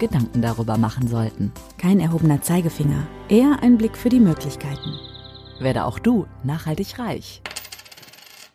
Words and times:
Gedanken 0.00 0.42
darüber 0.42 0.76
machen 0.76 1.06
sollten. 1.06 1.52
Kein 1.78 2.00
erhobener 2.00 2.42
Zeigefinger, 2.42 3.06
eher 3.28 3.62
ein 3.62 3.78
Blick 3.78 3.96
für 3.96 4.08
die 4.08 4.18
Möglichkeiten. 4.18 4.98
Werde 5.60 5.84
auch 5.84 6.00
du 6.00 6.26
nachhaltig 6.42 6.98
reich. 6.98 7.42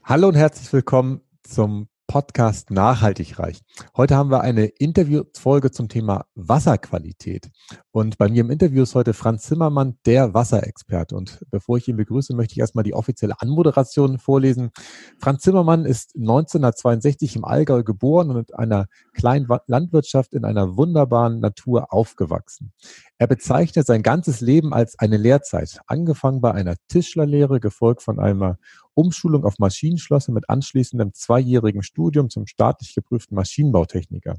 Hallo 0.03 0.27
und 0.27 0.35
herzlich 0.35 0.73
willkommen 0.73 1.21
zum 1.43 1.87
Podcast 2.15 2.71
Nachhaltig 2.71 3.39
reich. 3.39 3.59
Heute 3.97 4.15
haben 4.15 4.31
wir 4.31 4.39
eine 4.39 4.67
Interviewfolge 4.67 5.71
zum 5.71 5.89
Thema 5.89 6.27
Wasserqualität. 6.33 7.51
Und 7.91 8.17
bei 8.17 8.29
mir 8.29 8.39
im 8.39 8.51
Interview 8.51 8.83
ist 8.83 8.95
heute 8.95 9.13
Franz 9.13 9.43
Zimmermann, 9.43 9.97
der 10.05 10.33
Wasserexperte. 10.33 11.13
Und 11.13 11.45
bevor 11.51 11.75
ich 11.75 11.89
ihn 11.89 11.97
begrüße, 11.97 12.33
möchte 12.33 12.53
ich 12.53 12.59
erstmal 12.59 12.85
die 12.85 12.93
offizielle 12.93 13.41
Anmoderation 13.41 14.17
vorlesen. 14.17 14.71
Franz 15.19 15.41
Zimmermann 15.41 15.83
ist 15.83 16.15
1962 16.15 17.35
im 17.35 17.43
Allgäu 17.43 17.83
geboren 17.83 18.31
und 18.31 18.49
in 18.49 18.55
einer 18.55 18.85
kleinen 19.11 19.49
Landwirtschaft 19.67 20.33
in 20.33 20.45
einer 20.45 20.77
wunderbaren 20.77 21.41
Natur 21.41 21.91
aufgewachsen. 21.91 22.71
Er 23.17 23.27
bezeichnet 23.27 23.87
sein 23.87 24.03
ganzes 24.03 24.41
Leben 24.41 24.73
als 24.73 24.99
eine 24.99 25.15
Lehrzeit, 25.15 25.79
angefangen 25.87 26.41
bei 26.41 26.51
einer 26.51 26.75
Tischlerlehre, 26.89 27.61
gefolgt 27.61 28.01
von 28.01 28.19
einer 28.19 28.57
Umschulung 28.93 29.45
auf 29.45 29.57
Maschinenschlosser 29.57 30.33
mit 30.33 30.49
anschließendem 30.49 31.13
zweijährigen 31.13 31.81
Studium 31.81 32.29
zum 32.29 32.45
staatlich 32.45 32.93
geprüften 32.93 33.35
Maschinenbautechniker. 33.35 34.35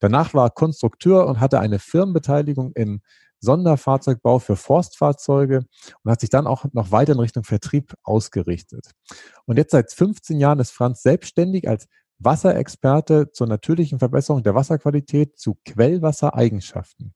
Danach 0.00 0.34
war 0.34 0.48
er 0.48 0.50
Konstrukteur 0.50 1.26
und 1.26 1.40
hatte 1.40 1.60
eine 1.60 1.78
Firmenbeteiligung 1.78 2.72
im 2.74 3.00
Sonderfahrzeugbau 3.40 4.38
für 4.38 4.56
Forstfahrzeuge 4.56 5.64
und 6.02 6.10
hat 6.10 6.20
sich 6.20 6.30
dann 6.30 6.46
auch 6.46 6.66
noch 6.72 6.90
weiter 6.90 7.12
in 7.12 7.20
Richtung 7.20 7.44
Vertrieb 7.44 7.94
ausgerichtet. 8.02 8.90
Und 9.46 9.56
jetzt 9.56 9.72
seit 9.72 9.92
15 9.92 10.38
Jahren 10.38 10.58
ist 10.58 10.72
Franz 10.72 11.02
selbstständig 11.02 11.68
als 11.68 11.88
Wasserexperte 12.18 13.32
zur 13.32 13.46
natürlichen 13.46 13.98
Verbesserung 13.98 14.42
der 14.42 14.54
Wasserqualität 14.54 15.38
zu 15.38 15.56
Quellwassereigenschaften. 15.64 17.14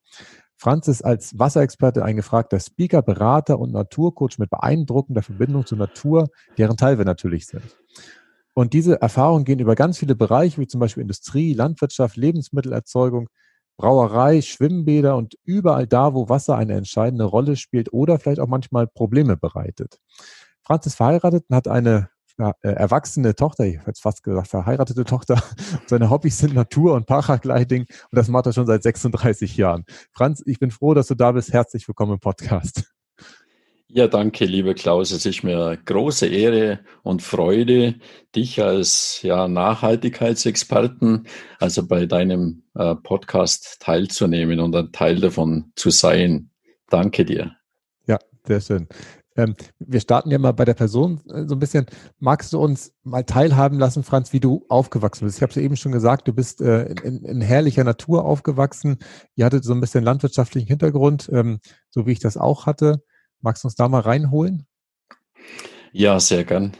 Franz 0.65 0.89
ist 0.89 1.03
als 1.03 1.39
Wasserexperte 1.39 2.03
ein 2.03 2.17
gefragter 2.17 2.59
Speaker, 2.59 3.03
Berater 3.03 3.59
und 3.59 3.73
Naturcoach 3.73 4.39
mit 4.39 4.49
beeindruckender 4.49 5.21
Verbindung 5.21 5.67
zur 5.67 5.77
Natur, 5.77 6.31
deren 6.57 6.79
Teil 6.79 6.97
wir 6.97 7.05
natürlich 7.05 7.47
sind. 7.47 7.77
Und 8.55 8.73
diese 8.73 8.99
Erfahrungen 9.03 9.45
gehen 9.45 9.59
über 9.59 9.75
ganz 9.75 9.99
viele 9.99 10.15
Bereiche, 10.15 10.59
wie 10.59 10.67
zum 10.67 10.81
Beispiel 10.81 11.03
Industrie, 11.03 11.53
Landwirtschaft, 11.53 12.17
Lebensmittelerzeugung, 12.17 13.29
Brauerei, 13.77 14.41
Schwimmbäder 14.41 15.19
und 15.19 15.35
überall 15.45 15.87
da, 15.87 16.15
wo 16.15 16.31
Wasser 16.31 16.57
eine 16.57 16.73
entscheidende 16.73 17.25
Rolle 17.25 17.57
spielt 17.57 17.93
oder 17.93 18.19
vielleicht 18.19 18.41
auch 18.41 18.49
manchmal 18.49 18.87
Probleme 18.87 19.37
bereitet. 19.37 19.99
Franz 20.63 20.87
ist 20.87 20.95
verheiratet 20.95 21.45
und 21.47 21.57
hat 21.57 21.69
eine 21.69 22.09
erwachsene 22.37 23.35
Tochter, 23.35 23.65
ich 23.65 23.79
hätte 23.79 24.01
fast 24.01 24.23
gesagt 24.23 24.49
verheiratete 24.49 25.05
Tochter. 25.05 25.43
Seine 25.87 26.11
Hobbys 26.11 26.39
sind 26.39 26.55
Natur 26.55 26.95
und 26.95 27.07
Paragliding 27.07 27.83
und 27.83 28.17
das 28.17 28.29
macht 28.29 28.47
er 28.47 28.53
schon 28.53 28.67
seit 28.67 28.83
36 28.83 29.57
Jahren. 29.57 29.85
Franz, 30.13 30.43
ich 30.47 30.59
bin 30.59 30.71
froh, 30.71 30.95
dass 30.95 31.07
du 31.07 31.15
da 31.15 31.33
bist. 31.33 31.53
Herzlich 31.53 31.87
willkommen 31.87 32.15
im 32.15 32.21
Podcast. 32.21 32.85
Ja, 33.97 34.09
danke, 34.09 34.45
lieber 34.47 34.75
Klaus. 34.75 35.13
Es 35.13 35.25
ist 35.25 35.45
mir 35.45 35.79
große 35.85 36.27
Ehre 36.27 36.81
und 37.05 37.23
Freude, 37.23 37.95
dich 38.35 38.61
als 38.61 39.21
ja, 39.23 39.47
Nachhaltigkeitsexperten, 39.47 41.29
also 41.61 41.87
bei 41.87 42.07
deinem 42.07 42.65
äh, 42.75 42.97
Podcast 42.97 43.77
teilzunehmen 43.79 44.59
und 44.59 44.75
ein 44.75 44.91
Teil 44.91 45.21
davon 45.21 45.71
zu 45.77 45.91
sein. 45.91 46.51
Danke 46.89 47.25
dir. 47.25 47.53
Ja, 48.09 48.19
sehr 48.45 48.61
schön. 48.61 48.89
Ähm, 49.37 49.57
wir 49.79 50.01
starten 50.01 50.31
ja 50.31 50.39
mal 50.39 50.53
bei 50.53 50.65
der 50.65 50.75
Person 50.75 51.21
äh, 51.29 51.47
so 51.47 51.55
ein 51.55 51.59
bisschen. 51.59 51.87
Magst 52.19 52.53
du 52.53 52.59
uns 52.61 52.93
mal 53.03 53.25
teilhaben 53.25 53.79
lassen, 53.79 54.05
Franz, 54.05 54.33
wie 54.33 54.41
du 54.41 54.65
aufgewachsen 54.69 55.25
bist? 55.25 55.39
Ich 55.39 55.43
habe 55.43 55.51
es 55.51 55.57
ja 55.57 55.63
eben 55.63 55.77
schon 55.77 55.93
gesagt, 55.93 56.29
du 56.29 56.33
bist 56.33 56.61
äh, 56.61 56.87
in, 57.03 57.25
in, 57.25 57.41
herrlicher 57.41 57.85
Natur 57.85 58.25
aufgewachsen. 58.25 58.99
Ihr 59.35 59.45
hattet 59.45 59.65
so 59.65 59.73
ein 59.73 59.81
bisschen 59.81 60.05
landwirtschaftlichen 60.05 60.69
Hintergrund, 60.69 61.29
ähm, 61.33 61.59
so 61.91 62.07
wie 62.07 62.13
ich 62.13 62.21
das 62.21 62.37
auch 62.37 62.67
hatte. 62.67 63.03
Magst 63.41 63.65
du 63.65 63.69
uns 63.69 63.75
da 63.75 63.89
mal 63.89 64.01
reinholen? 64.01 64.67
Ja, 65.93 66.19
sehr 66.21 66.45
gern. 66.45 66.73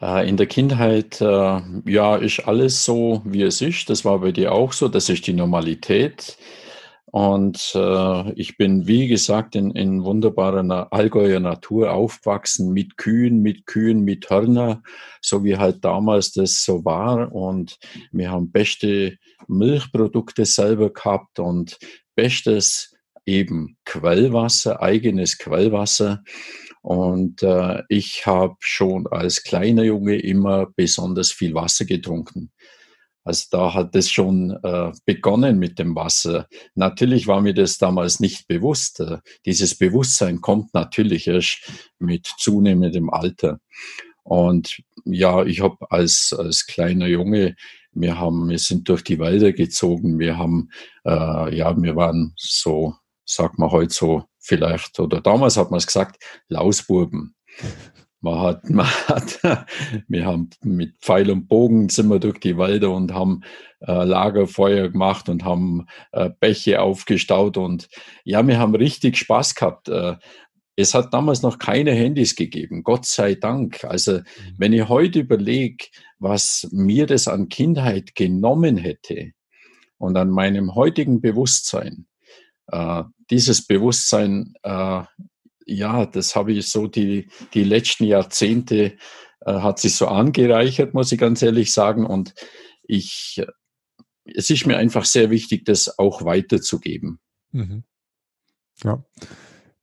Äh, 0.00 0.28
in 0.28 0.36
der 0.36 0.46
Kindheit, 0.46 1.20
äh, 1.20 1.60
ja, 1.86 2.16
ist 2.16 2.40
alles 2.46 2.84
so, 2.84 3.22
wie 3.24 3.42
es 3.42 3.60
ist. 3.60 3.88
Das 3.88 4.04
war 4.04 4.18
bei 4.18 4.32
dir 4.32 4.52
auch 4.52 4.72
so. 4.72 4.88
Das 4.88 5.08
ist 5.08 5.26
die 5.26 5.32
Normalität. 5.32 6.36
Und 7.14 7.70
äh, 7.76 8.32
ich 8.32 8.56
bin, 8.56 8.88
wie 8.88 9.06
gesagt, 9.06 9.54
in, 9.54 9.70
in 9.70 10.02
wunderbarer 10.02 10.88
Allgäuer 10.92 11.38
Natur 11.38 11.92
aufgewachsen, 11.92 12.72
mit 12.72 12.96
Kühen, 12.96 13.40
mit 13.40 13.66
Kühen, 13.66 14.00
mit 14.00 14.30
Hörner, 14.30 14.82
so 15.20 15.44
wie 15.44 15.56
halt 15.56 15.84
damals 15.84 16.32
das 16.32 16.64
so 16.64 16.84
war. 16.84 17.32
Und 17.32 17.78
wir 18.10 18.32
haben 18.32 18.50
beste 18.50 19.16
Milchprodukte 19.46 20.44
selber 20.44 20.92
gehabt 20.92 21.38
und 21.38 21.78
bestes 22.16 22.92
eben 23.24 23.76
Quellwasser, 23.84 24.82
eigenes 24.82 25.38
Quellwasser. 25.38 26.24
Und 26.82 27.44
äh, 27.44 27.84
ich 27.88 28.26
habe 28.26 28.56
schon 28.58 29.06
als 29.06 29.44
kleiner 29.44 29.84
Junge 29.84 30.18
immer 30.18 30.66
besonders 30.74 31.30
viel 31.30 31.54
Wasser 31.54 31.84
getrunken. 31.84 32.50
Also 33.24 33.46
da 33.50 33.74
hat 33.74 33.96
es 33.96 34.10
schon 34.10 34.50
äh, 34.62 34.92
begonnen 35.06 35.58
mit 35.58 35.78
dem 35.78 35.96
Wasser. 35.96 36.46
Natürlich 36.74 37.26
war 37.26 37.40
mir 37.40 37.54
das 37.54 37.78
damals 37.78 38.20
nicht 38.20 38.46
bewusst. 38.46 39.00
Äh, 39.00 39.18
dieses 39.46 39.76
Bewusstsein 39.76 40.40
kommt 40.42 40.74
natürlich 40.74 41.26
erst 41.26 41.70
mit 41.98 42.30
zunehmendem 42.38 43.08
Alter. 43.10 43.60
Und 44.22 44.82
ja, 45.04 45.44
ich 45.44 45.60
habe 45.60 45.76
als, 45.90 46.34
als 46.36 46.66
kleiner 46.66 47.06
Junge, 47.06 47.56
wir 47.92 48.18
haben, 48.18 48.48
wir 48.48 48.58
sind 48.58 48.88
durch 48.88 49.04
die 49.04 49.18
Wälder 49.18 49.52
gezogen, 49.52 50.18
wir 50.18 50.36
haben, 50.36 50.70
äh, 51.04 51.56
ja, 51.56 51.80
wir 51.80 51.96
waren 51.96 52.32
so, 52.36 52.94
sagt 53.24 53.58
man 53.58 53.70
heute 53.70 53.94
so 53.94 54.24
vielleicht, 54.38 54.98
oder 55.00 55.20
damals 55.20 55.56
hat 55.56 55.70
man 55.70 55.78
es 55.78 55.86
gesagt, 55.86 56.22
Lausburben. 56.48 57.34
Man 58.24 58.40
hat, 58.40 58.70
man 58.70 58.86
hat, 58.86 59.38
wir 60.08 60.24
haben 60.24 60.48
mit 60.62 60.96
Pfeil 61.02 61.30
und 61.30 61.46
Bogen 61.46 61.90
sind 61.90 62.08
wir 62.08 62.18
durch 62.18 62.40
die 62.40 62.56
Wälder 62.56 62.90
und 62.90 63.12
haben 63.12 63.42
äh, 63.80 64.02
Lagerfeuer 64.02 64.88
gemacht 64.88 65.28
und 65.28 65.44
haben 65.44 65.86
äh, 66.12 66.30
Bäche 66.40 66.80
aufgestaut 66.80 67.58
und 67.58 67.88
ja, 68.24 68.44
wir 68.46 68.58
haben 68.58 68.74
richtig 68.74 69.18
Spaß 69.18 69.54
gehabt. 69.54 69.90
Äh, 69.90 70.16
es 70.74 70.94
hat 70.94 71.12
damals 71.12 71.42
noch 71.42 71.58
keine 71.58 71.92
Handys 71.92 72.34
gegeben, 72.34 72.82
Gott 72.82 73.04
sei 73.04 73.34
Dank. 73.34 73.84
Also 73.84 74.14
mhm. 74.14 74.24
wenn 74.56 74.72
ich 74.72 74.88
heute 74.88 75.20
überlege, 75.20 75.84
was 76.18 76.66
mir 76.72 77.06
das 77.06 77.28
an 77.28 77.50
Kindheit 77.50 78.14
genommen 78.14 78.78
hätte 78.78 79.32
und 79.98 80.16
an 80.16 80.30
meinem 80.30 80.74
heutigen 80.74 81.20
Bewusstsein, 81.20 82.06
äh, 82.68 83.02
dieses 83.30 83.66
Bewusstsein 83.66 84.54
äh, 84.62 85.02
ja, 85.66 86.06
das 86.06 86.36
habe 86.36 86.52
ich 86.52 86.68
so 86.68 86.86
die, 86.86 87.28
die 87.54 87.64
letzten 87.64 88.04
Jahrzehnte 88.04 88.96
äh, 89.40 89.52
hat 89.52 89.78
sich 89.78 89.94
so 89.94 90.06
angereichert, 90.06 90.94
muss 90.94 91.12
ich 91.12 91.18
ganz 91.18 91.42
ehrlich 91.42 91.72
sagen. 91.72 92.06
Und 92.06 92.34
ich, 92.82 93.42
es 94.24 94.50
ist 94.50 94.66
mir 94.66 94.76
einfach 94.76 95.04
sehr 95.04 95.30
wichtig, 95.30 95.64
das 95.64 95.98
auch 95.98 96.24
weiterzugeben. 96.24 97.20
Mhm. 97.52 97.84
Ja. 98.82 99.04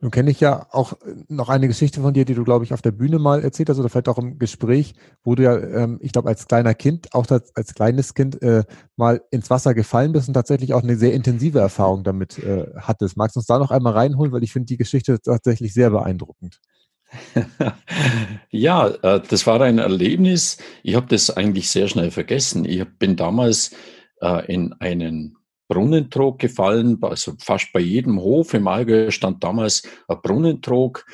Nun 0.02 0.10
kenne 0.10 0.32
ich 0.32 0.40
ja 0.40 0.66
auch 0.72 0.94
noch 1.28 1.50
eine 1.50 1.68
Geschichte 1.68 2.02
von 2.02 2.16
dir, 2.16 2.26
die 2.26 2.34
du, 2.34 2.44
glaube 2.44 2.66
ich, 2.66 2.74
auf 2.74 2.82
der 2.82 2.92
Bühne 2.92 3.20
mal 3.20 3.44
erzählt 3.44 3.70
hast 3.70 3.78
oder 3.78 3.88
vielleicht 3.88 4.10
auch 4.10 4.18
im 4.18 4.40
Gespräch, 4.40 4.96
wo 5.24 5.36
du 5.36 5.44
ja, 5.44 5.56
ähm, 5.56 6.00
ich 6.02 6.12
glaube, 6.12 6.28
als 6.28 6.48
kleiner 6.48 6.74
Kind, 6.74 7.14
auch 7.14 7.30
als, 7.30 7.56
als 7.56 7.76
kleines 7.76 8.16
Kind, 8.16 8.42
äh, 8.42 8.64
mal 8.96 9.22
ins 9.30 9.52
Wasser 9.52 9.76
gefallen 9.76 10.12
bist 10.12 10.28
und 10.28 10.34
tatsächlich 10.34 10.74
auch 10.74 10.82
eine 10.82 10.96
sehr 10.96 11.14
intensive 11.14 11.60
Erfahrung 11.60 12.04
damit 12.04 12.40
äh, 12.40 12.66
hattest. 12.78 13.16
Magst 13.16 13.36
du 13.36 13.42
uns 13.42 13.46
da 13.46 13.60
noch 13.60 13.70
einmal 13.70 13.94
reinholen, 13.94 14.32
weil 14.32 14.44
ich 14.44 14.52
finde 14.52 14.66
die 14.66 14.78
Geschichte 14.78 15.22
tatsächlich 15.22 15.72
sehr 15.72 15.92
beeindruckend. 15.92 16.60
ja, 18.50 18.88
äh, 18.88 19.22
das 19.28 19.46
war 19.46 19.62
ein 19.62 19.78
Erlebnis. 19.78 20.58
Ich 20.82 20.96
habe 20.96 21.06
das 21.08 21.30
eigentlich 21.30 21.70
sehr 21.70 21.88
schnell 21.88 22.10
vergessen. 22.10 22.66
Ich 22.66 22.84
bin 22.98 23.16
damals 23.16 23.72
äh, 24.22 24.52
in 24.52 24.74
einen 24.80 25.38
Brunnentrog 25.72 26.38
gefallen. 26.38 26.98
Also 27.02 27.32
fast 27.40 27.72
bei 27.72 27.80
jedem 27.80 28.20
Hof 28.20 28.54
im 28.54 28.68
Allgäu 28.68 29.10
stand 29.10 29.42
damals 29.42 29.84
ein 30.10 30.18
Brunnentrog, 30.22 31.06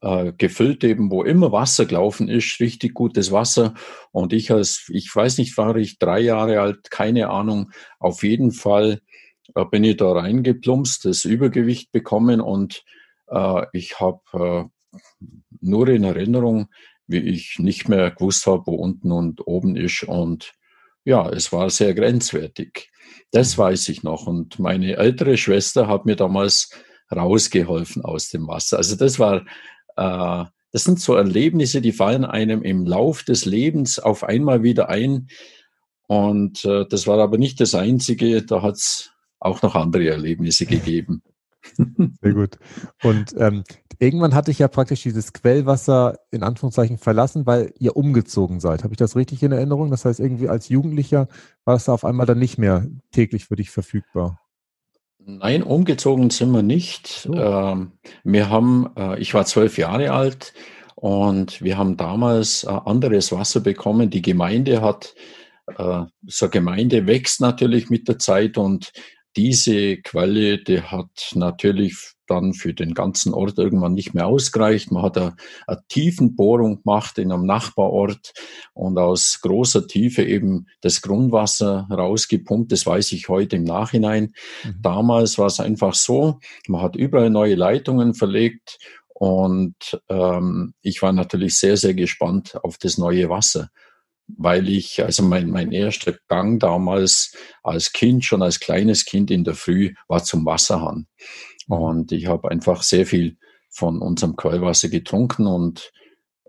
äh, 0.00 0.32
gefüllt 0.38 0.84
eben, 0.84 1.10
wo 1.10 1.22
immer 1.22 1.52
Wasser 1.52 1.84
gelaufen 1.84 2.28
ist, 2.30 2.58
richtig 2.58 2.94
gutes 2.94 3.30
Wasser. 3.30 3.74
Und 4.12 4.32
ich 4.32 4.50
als, 4.50 4.86
ich 4.88 5.14
weiß 5.14 5.36
nicht, 5.36 5.58
war 5.58 5.76
ich 5.76 5.98
drei 5.98 6.20
Jahre 6.20 6.62
alt, 6.62 6.90
keine 6.90 7.28
Ahnung. 7.28 7.72
Auf 7.98 8.22
jeden 8.22 8.52
Fall 8.52 9.00
äh, 9.54 9.66
bin 9.66 9.84
ich 9.84 9.98
da 9.98 10.12
reingeplumpst, 10.12 11.04
das 11.04 11.26
Übergewicht 11.26 11.92
bekommen 11.92 12.40
und 12.40 12.84
äh, 13.28 13.66
ich 13.74 14.00
habe 14.00 14.22
äh, 14.32 14.98
nur 15.60 15.88
in 15.88 16.04
Erinnerung, 16.04 16.68
wie 17.06 17.18
ich 17.18 17.58
nicht 17.58 17.90
mehr 17.90 18.12
gewusst 18.12 18.46
habe, 18.46 18.62
wo 18.66 18.76
unten 18.76 19.12
und 19.12 19.46
oben 19.46 19.76
ist. 19.76 20.04
Und 20.04 20.54
ja, 21.06 21.30
es 21.30 21.52
war 21.52 21.70
sehr 21.70 21.94
grenzwertig. 21.94 22.90
Das 23.30 23.56
weiß 23.56 23.88
ich 23.90 24.02
noch. 24.02 24.26
Und 24.26 24.58
meine 24.58 24.96
ältere 24.96 25.36
Schwester 25.38 25.86
hat 25.86 26.04
mir 26.04 26.16
damals 26.16 26.70
rausgeholfen 27.14 28.04
aus 28.04 28.28
dem 28.28 28.48
Wasser. 28.48 28.78
Also 28.78 28.96
das 28.96 29.20
war, 29.20 29.46
äh, 29.96 30.44
das 30.72 30.84
sind 30.84 31.00
so 31.00 31.14
Erlebnisse, 31.14 31.80
die 31.80 31.92
fallen 31.92 32.24
einem 32.24 32.62
im 32.62 32.84
Lauf 32.84 33.22
des 33.22 33.44
Lebens 33.44 34.00
auf 34.00 34.24
einmal 34.24 34.64
wieder 34.64 34.88
ein. 34.88 35.28
Und 36.08 36.64
äh, 36.64 36.84
das 36.90 37.06
war 37.06 37.20
aber 37.20 37.38
nicht 37.38 37.60
das 37.60 37.76
Einzige. 37.76 38.42
Da 38.42 38.62
hat 38.62 38.74
es 38.74 39.12
auch 39.38 39.62
noch 39.62 39.76
andere 39.76 40.08
Erlebnisse 40.08 40.66
gegeben. 40.66 41.22
Sehr 42.22 42.32
gut. 42.32 42.58
Und 43.02 43.34
ähm, 43.38 43.64
irgendwann 43.98 44.34
hatte 44.34 44.50
ich 44.50 44.58
ja 44.58 44.68
praktisch 44.68 45.02
dieses 45.02 45.32
Quellwasser 45.32 46.18
in 46.30 46.42
Anführungszeichen 46.42 46.98
verlassen, 46.98 47.46
weil 47.46 47.72
ihr 47.78 47.96
umgezogen 47.96 48.60
seid. 48.60 48.84
Habe 48.84 48.94
ich 48.94 48.98
das 48.98 49.16
richtig 49.16 49.42
in 49.42 49.52
Erinnerung? 49.52 49.90
Das 49.90 50.04
heißt, 50.04 50.20
irgendwie 50.20 50.48
als 50.48 50.68
Jugendlicher 50.68 51.28
war 51.64 51.76
es 51.76 51.84
da 51.84 51.92
auf 51.92 52.04
einmal 52.04 52.26
dann 52.26 52.38
nicht 52.38 52.58
mehr 52.58 52.86
täglich 53.12 53.46
für 53.46 53.56
dich 53.56 53.70
verfügbar. 53.70 54.40
Nein, 55.28 55.64
umgezogen 55.64 56.30
sind 56.30 56.52
wir 56.52 56.62
nicht. 56.62 57.08
So. 57.08 57.34
Ähm, 57.34 57.92
wir 58.22 58.48
haben, 58.48 58.90
äh, 58.96 59.18
ich 59.18 59.34
war 59.34 59.44
zwölf 59.44 59.76
Jahre 59.76 60.12
alt 60.12 60.52
und 60.94 61.62
wir 61.62 61.76
haben 61.76 61.96
damals 61.96 62.62
äh, 62.62 62.68
anderes 62.68 63.32
Wasser 63.32 63.58
bekommen. 63.60 64.08
Die 64.08 64.22
Gemeinde 64.22 64.82
hat, 64.82 65.16
äh, 65.78 66.04
so 66.26 66.48
Gemeinde 66.48 67.08
wächst 67.08 67.40
natürlich 67.40 67.90
mit 67.90 68.06
der 68.06 68.20
Zeit 68.20 68.56
und 68.56 68.92
diese 69.36 69.98
Quelle, 69.98 70.58
die 70.58 70.80
hat 70.80 71.32
natürlich 71.34 72.16
dann 72.26 72.54
für 72.54 72.74
den 72.74 72.94
ganzen 72.94 73.34
Ort 73.34 73.58
irgendwann 73.58 73.94
nicht 73.94 74.14
mehr 74.14 74.26
ausgereicht. 74.26 74.90
Man 74.90 75.02
hat 75.02 75.16
eine, 75.16 75.36
eine 75.66 75.82
Tiefenbohrung 75.88 76.82
gemacht 76.82 77.18
in 77.18 77.30
einem 77.30 77.46
Nachbarort 77.46 78.32
und 78.74 78.98
aus 78.98 79.38
großer 79.42 79.86
Tiefe 79.86 80.24
eben 80.24 80.66
das 80.80 81.02
Grundwasser 81.02 81.86
rausgepumpt. 81.90 82.72
Das 82.72 82.86
weiß 82.86 83.12
ich 83.12 83.28
heute 83.28 83.56
im 83.56 83.64
Nachhinein. 83.64 84.32
Mhm. 84.64 84.74
Damals 84.82 85.38
war 85.38 85.46
es 85.46 85.60
einfach 85.60 85.94
so, 85.94 86.40
man 86.66 86.82
hat 86.82 86.96
überall 86.96 87.30
neue 87.30 87.54
Leitungen 87.54 88.14
verlegt 88.14 88.78
und 89.18 89.76
ähm, 90.08 90.74
ich 90.82 91.00
war 91.02 91.12
natürlich 91.12 91.56
sehr, 91.56 91.76
sehr 91.76 91.94
gespannt 91.94 92.58
auf 92.62 92.76
das 92.76 92.98
neue 92.98 93.28
Wasser 93.30 93.70
weil 94.28 94.68
ich, 94.68 95.02
also 95.02 95.22
mein, 95.22 95.50
mein 95.50 95.72
erster 95.72 96.14
Gang 96.28 96.60
damals 96.60 97.32
als 97.62 97.92
Kind, 97.92 98.24
schon 98.24 98.42
als 98.42 98.60
kleines 98.60 99.04
Kind 99.04 99.30
in 99.30 99.44
der 99.44 99.54
Früh, 99.54 99.94
war 100.08 100.22
zum 100.22 100.44
Wasserhahn. 100.44 101.06
Und 101.68 102.12
ich 102.12 102.26
habe 102.26 102.50
einfach 102.50 102.82
sehr 102.82 103.06
viel 103.06 103.36
von 103.70 104.00
unserem 104.00 104.36
Quellwasser 104.36 104.88
getrunken 104.88 105.46
und 105.46 105.92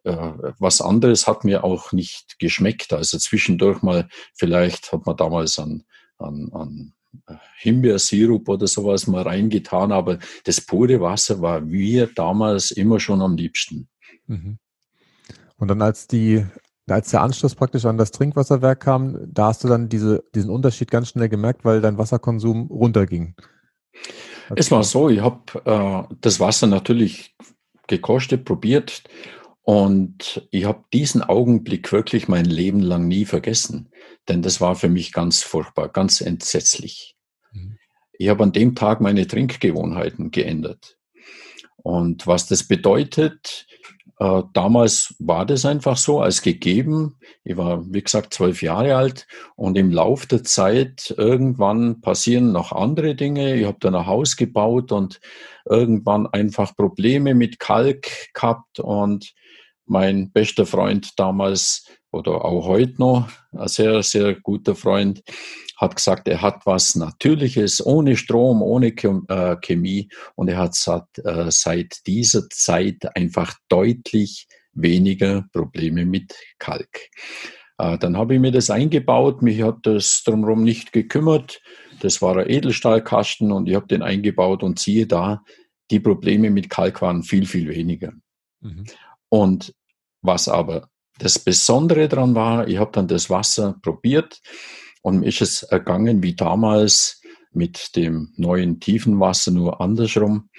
äh, 0.03 0.31
was 0.59 0.81
anderes 0.81 1.27
hat 1.27 1.44
mir 1.44 1.63
auch 1.63 1.91
nicht 1.91 2.39
geschmeckt. 2.39 2.94
Also 2.94 3.18
zwischendurch 3.18 3.81
mal, 3.81 4.07
vielleicht 4.35 4.91
hat 4.94 5.06
man 5.06 5.18
damals 5.18 5.59
an, 5.59 5.83
an, 6.18 6.50
an 6.53 6.94
Himbeersirup 7.57 8.47
oder 8.47 8.68
sowas 8.68 9.07
mal 9.07 9.23
reingetan, 9.23 9.91
aber 9.91 10.19
das 10.45 10.62
pure 10.62 11.01
Wasser 11.01 11.41
war 11.41 11.62
mir 11.62 12.07
damals 12.07 12.71
immer 12.71 13.00
schon 13.00 13.21
am 13.21 13.35
liebsten. 13.35 13.89
Mhm. 14.27 14.59
Und 15.57 15.68
dann 15.69 15.81
als 15.81 16.07
die 16.07 16.45
als 16.95 17.12
der 17.12 17.22
Anschluss 17.22 17.56
praktisch 17.56 17.86
an 17.86 17.98
das 17.98 18.12
Trinkwasserwerk 18.12 18.80
kam, 18.80 19.18
da 19.31 19.48
hast 19.48 19.63
du 19.63 19.68
dann 19.68 19.89
diese, 19.89 20.24
diesen 20.34 20.50
Unterschied 20.50 20.89
ganz 20.89 21.10
schnell 21.10 21.30
gemerkt, 21.30 21.66
weil 21.66 21.81
dein 21.81 21.98
Wasserkonsum 21.98 22.68
runterging. 22.68 23.36
Es 24.56 24.72
war 24.72 24.84
so, 24.84 25.10
ich 25.10 25.22
habe 25.22 25.42
äh, 25.66 26.16
das 26.22 26.39
Wasser 26.39 26.68
natürlich 26.68 27.36
gekostet, 27.88 28.45
probiert 28.45 29.04
und 29.63 30.48
ich 30.51 30.66
habe 30.66 30.86
diesen 30.94 31.22
Augenblick 31.22 31.92
wirklich 31.92 32.30
mein 32.30 32.45
Leben 32.45 32.80
lang 32.80 33.07
nie 33.07 33.25
vergessen, 33.25 33.90
denn 34.30 34.42
das 34.42 34.62
war 34.62 34.75
für 34.75 34.90
mich 34.90 35.12
ganz 35.12 35.44
furchtbar, 35.44 35.90
ganz 35.90 36.22
entsetzlich. 36.22 37.18
Mhm. 37.51 37.78
Ich 38.13 38.30
habe 38.30 38.44
an 38.44 38.54
dem 38.54 38.75
Tag 38.75 39.01
meine 39.01 39.28
Trinkgewohnheiten 39.28 40.31
geändert. 40.31 40.98
Und 41.75 42.28
was 42.28 42.48
das 42.48 42.63
bedeutet, 42.63 43.68
äh, 44.19 44.42
damals 44.54 45.16
war 45.19 45.46
das 45.46 45.66
einfach 45.66 45.96
so 45.98 46.19
als 46.22 46.42
gegeben. 46.42 47.18
Ich 47.44 47.56
war, 47.56 47.84
wie 47.92 48.02
gesagt, 48.02 48.34
zwölf 48.34 48.64
Jahre 48.64 48.96
alt 48.96 49.28
und 49.56 49.78
im 49.78 49.92
Lauf 49.92 50.25
der 50.25 50.44
Zeit 50.44 51.14
irgendwann 51.18 52.02
passieren 52.02 52.52
noch 52.52 52.72
andere 52.72 53.16
Dinge. 53.16 53.56
Ich 53.56 53.66
habe 53.66 53.78
dann 53.80 53.96
ein 53.96 54.08
Haus 54.08 54.36
gebaut 54.36 54.92
und 54.92 55.19
irgendwann 55.66 56.25
einfach 56.28 56.75
Probleme 56.75 57.36
mit 57.36 57.60
Kalk 57.60 58.34
gehabt 58.34 58.80
und 58.80 59.34
mein 59.86 60.31
bester 60.31 60.66
Freund 60.66 61.18
damals 61.18 61.86
oder 62.18 62.44
auch 62.44 62.68
heute 62.68 62.96
noch, 62.98 63.30
ein 63.52 63.68
sehr, 63.68 64.04
sehr 64.04 64.36
guter 64.36 64.75
Freund, 64.75 65.24
hat 65.78 65.96
gesagt, 65.96 66.28
er 66.28 66.42
hat 66.42 66.66
was 66.66 66.96
Natürliches, 66.96 67.86
ohne 67.86 68.18
Strom, 68.18 68.62
ohne 68.62 68.88
äh, 68.88 69.56
Chemie 69.62 70.10
und 70.36 70.50
er 70.50 70.58
hat 70.58 70.75
äh, 71.24 71.52
seit 71.52 72.06
dieser 72.08 72.50
Zeit 72.50 73.16
einfach 73.16 73.54
deutlich 73.69 74.48
weniger 74.74 75.46
Probleme 75.54 76.06
mit 76.06 76.36
Kalk. 76.58 77.10
Äh, 77.78 77.98
dann 78.00 78.18
habe 78.18 78.36
ich 78.36 78.40
mir 78.40 78.52
das 78.52 78.69
eingebaut, 78.69 79.42
mich 79.42 79.62
hat 79.62 79.80
das 79.84 80.24
drumherum 80.25 80.64
nicht 80.64 80.92
gekümmert. 80.94 81.62
Das 82.00 82.22
war 82.22 82.38
ein 82.38 82.50
Edelstahlkasten 82.50 83.52
und 83.52 83.69
ich 83.69 83.75
habe 83.75 83.88
den 83.88 84.02
eingebaut 84.02 84.64
und 84.64 84.80
siehe 84.80 85.08
da, 85.08 85.44
die 85.92 86.00
Probleme 86.00 86.50
mit 86.50 86.69
Kalk 86.69 87.02
waren 87.02 87.24
viel, 87.24 87.46
viel 87.46 87.69
weniger. 87.69 88.14
Mhm. 88.62 88.86
Und 89.30 89.74
was 90.22 90.48
aber 90.48 90.90
das 91.19 91.40
Besondere 91.40 92.08
daran 92.08 92.36
war, 92.36 92.68
ich 92.68 92.78
habe 92.78 92.92
dann 92.92 93.08
das 93.08 93.30
Wasser 93.30 93.75
probiert 93.81 94.42
und 95.02 95.19
mir 95.19 95.28
ist 95.28 95.42
es 95.42 95.64
ergangen 95.64 96.24
wie 96.24 96.36
damals 96.36 97.22
mit 97.52 97.96
dem 97.96 98.34
neuen 98.36 98.80
Tiefenwasser, 98.80 99.52
nur 99.52 99.81
andersrum. 99.81 100.50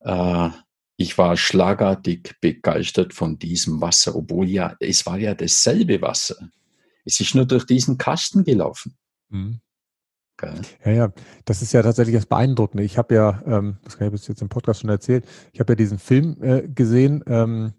Äh, 0.00 0.50
ich 0.96 1.16
war 1.16 1.36
schlagartig 1.36 2.36
begeistert 2.40 3.14
von 3.14 3.38
diesem 3.38 3.80
Wasser, 3.80 4.14
obwohl 4.14 4.48
ja, 4.48 4.76
es 4.80 5.06
war 5.06 5.18
ja 5.18 5.34
dasselbe 5.34 6.02
Wasser. 6.02 6.50
Es 7.04 7.20
ist 7.20 7.34
nur 7.34 7.46
durch 7.46 7.64
diesen 7.64 7.96
Kasten 7.96 8.44
gelaufen. 8.44 8.96
Mhm. 9.30 9.60
Ja, 10.84 10.90
ja, 10.90 11.12
das 11.44 11.60
ist 11.60 11.72
ja 11.72 11.82
tatsächlich 11.82 12.16
das 12.16 12.26
Beeindruckende. 12.26 12.82
Ich 12.82 12.96
habe 12.96 13.14
ja, 13.14 13.42
ähm, 13.46 13.76
das 13.84 13.98
kann 13.98 14.14
ich 14.14 14.28
jetzt 14.28 14.40
im 14.40 14.48
Podcast 14.48 14.80
schon 14.80 14.90
erzählt, 14.90 15.26
ich 15.52 15.60
habe 15.60 15.72
ja 15.72 15.76
diesen 15.76 15.98
Film 15.98 16.36
äh, 16.42 16.66
gesehen, 16.66 17.22
ähm, 17.26 17.74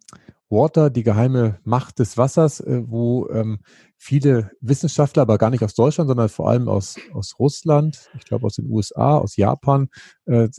Water, 0.51 0.89
die 0.89 1.03
geheime 1.03 1.60
Macht 1.63 2.00
des 2.00 2.17
Wassers, 2.17 2.60
äh, 2.60 2.84
wo 2.86 3.29
ähm, 3.29 3.60
viele 3.98 4.51
Wissenschaftler, 4.62 5.24
aber 5.24 5.38
gar 5.38 5.50
nicht 5.50 5.63
aus 5.63 5.75
Deutschland, 5.75 6.10
sondern 6.10 6.29
vor 6.29 6.50
allem 6.50 6.67
aus, 6.67 6.98
aus 7.13 7.39
Russland, 7.39 8.10
ich 8.17 8.25
glaube 8.25 8.46
aus 8.46 8.55
den 8.55 8.70
USA, 8.70 9.17
aus 9.17 9.38
Japan, 9.38 9.89
äh, 10.25 10.50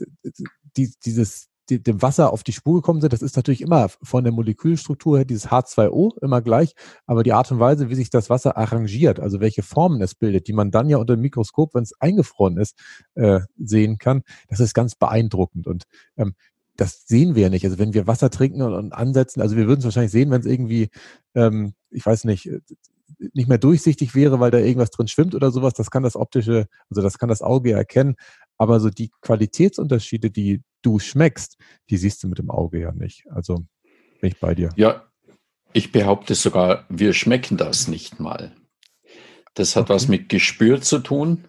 die, 0.75 0.91
dieses 1.05 1.49
die, 1.69 1.81
dem 1.81 2.01
Wasser 2.01 2.33
auf 2.33 2.43
die 2.43 2.51
Spur 2.51 2.75
gekommen 2.75 3.01
sind. 3.01 3.13
Das 3.13 3.21
ist 3.21 3.35
natürlich 3.35 3.61
immer 3.61 3.89
von 3.89 4.23
der 4.23 4.33
Molekülstruktur 4.33 5.17
her 5.17 5.25
dieses 5.25 5.49
H2O 5.49 6.21
immer 6.21 6.41
gleich, 6.41 6.75
aber 7.05 7.23
die 7.23 7.33
Art 7.33 7.51
und 7.51 7.59
Weise, 7.59 7.89
wie 7.89 7.95
sich 7.95 8.09
das 8.09 8.29
Wasser 8.29 8.57
arrangiert, 8.57 9.19
also 9.19 9.39
welche 9.39 9.63
Formen 9.63 10.01
es 10.01 10.15
bildet, 10.15 10.47
die 10.47 10.53
man 10.53 10.71
dann 10.71 10.89
ja 10.89 10.97
unter 10.97 11.15
dem 11.15 11.21
Mikroskop, 11.21 11.73
wenn 11.73 11.83
es 11.83 11.93
eingefroren 11.99 12.57
ist, 12.57 12.77
äh, 13.15 13.41
sehen 13.57 13.97
kann, 13.97 14.23
das 14.49 14.59
ist 14.59 14.73
ganz 14.73 14.95
beeindruckend. 14.95 15.67
Und 15.67 15.83
ähm, 16.17 16.35
das 16.75 17.05
sehen 17.05 17.35
wir 17.35 17.43
ja 17.43 17.49
nicht. 17.49 17.65
Also 17.65 17.77
wenn 17.77 17.93
wir 17.93 18.07
Wasser 18.07 18.29
trinken 18.29 18.61
und, 18.61 18.73
und 18.73 18.93
ansetzen, 18.93 19.41
also 19.41 19.55
wir 19.55 19.67
würden 19.67 19.79
es 19.79 19.85
wahrscheinlich 19.85 20.11
sehen, 20.11 20.31
wenn 20.31 20.41
es 20.41 20.47
irgendwie, 20.47 20.89
ähm, 21.35 21.73
ich 21.89 22.05
weiß 22.05 22.25
nicht, 22.25 22.47
äh, 22.47 22.59
nicht 23.33 23.47
mehr 23.47 23.57
durchsichtig 23.57 24.15
wäre, 24.15 24.39
weil 24.39 24.51
da 24.51 24.57
irgendwas 24.57 24.91
drin 24.91 25.07
schwimmt 25.07 25.35
oder 25.35 25.51
sowas. 25.51 25.73
Das 25.73 25.91
kann 25.91 26.03
das 26.03 26.15
optische, 26.15 26.67
also 26.89 27.01
das 27.01 27.17
kann 27.17 27.29
das 27.29 27.41
Auge 27.41 27.71
erkennen. 27.71 28.15
Aber 28.57 28.79
so 28.79 28.89
die 28.89 29.11
Qualitätsunterschiede, 29.21 30.29
die 30.29 30.61
du 30.81 30.99
schmeckst, 30.99 31.57
die 31.89 31.97
siehst 31.97 32.23
du 32.23 32.27
mit 32.27 32.39
dem 32.39 32.49
Auge 32.49 32.79
ja 32.79 32.91
nicht. 32.91 33.25
Also 33.29 33.65
bin 34.19 34.31
ich 34.31 34.39
bei 34.39 34.55
dir. 34.55 34.69
Ja, 34.75 35.03
ich 35.73 35.91
behaupte 35.91 36.35
sogar, 36.35 36.85
wir 36.89 37.13
schmecken 37.13 37.57
das 37.57 37.87
nicht 37.87 38.19
mal. 38.19 38.55
Das 39.53 39.75
hat 39.75 39.83
okay. 39.83 39.93
was 39.93 40.07
mit 40.07 40.29
Gespür 40.29 40.81
zu 40.81 40.99
tun. 40.99 41.45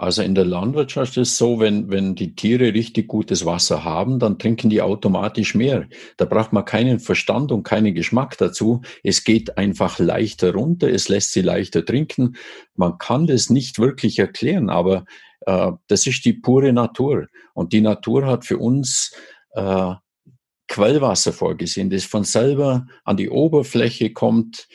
Also 0.00 0.22
in 0.22 0.34
der 0.34 0.46
Landwirtschaft 0.46 1.18
ist 1.18 1.32
es 1.32 1.36
so, 1.36 1.60
wenn, 1.60 1.90
wenn 1.90 2.14
die 2.14 2.34
Tiere 2.34 2.72
richtig 2.72 3.06
gutes 3.06 3.44
Wasser 3.44 3.84
haben, 3.84 4.18
dann 4.18 4.38
trinken 4.38 4.70
die 4.70 4.80
automatisch 4.80 5.54
mehr. 5.54 5.88
Da 6.16 6.24
braucht 6.24 6.54
man 6.54 6.64
keinen 6.64 7.00
Verstand 7.00 7.52
und 7.52 7.64
keinen 7.64 7.94
Geschmack 7.94 8.38
dazu. 8.38 8.80
Es 9.04 9.24
geht 9.24 9.58
einfach 9.58 9.98
leichter 9.98 10.54
runter, 10.54 10.88
es 10.88 11.10
lässt 11.10 11.32
sie 11.34 11.42
leichter 11.42 11.84
trinken. 11.84 12.36
Man 12.76 12.96
kann 12.96 13.26
das 13.26 13.50
nicht 13.50 13.78
wirklich 13.78 14.18
erklären, 14.18 14.70
aber 14.70 15.04
äh, 15.42 15.72
das 15.88 16.06
ist 16.06 16.24
die 16.24 16.32
pure 16.32 16.72
Natur. 16.72 17.26
Und 17.52 17.74
die 17.74 17.82
Natur 17.82 18.24
hat 18.24 18.46
für 18.46 18.56
uns 18.56 19.14
äh, 19.52 19.92
Quellwasser 20.66 21.34
vorgesehen, 21.34 21.90
das 21.90 22.04
von 22.04 22.24
selber 22.24 22.86
an 23.04 23.18
die 23.18 23.28
Oberfläche 23.28 24.14
kommt. 24.14 24.66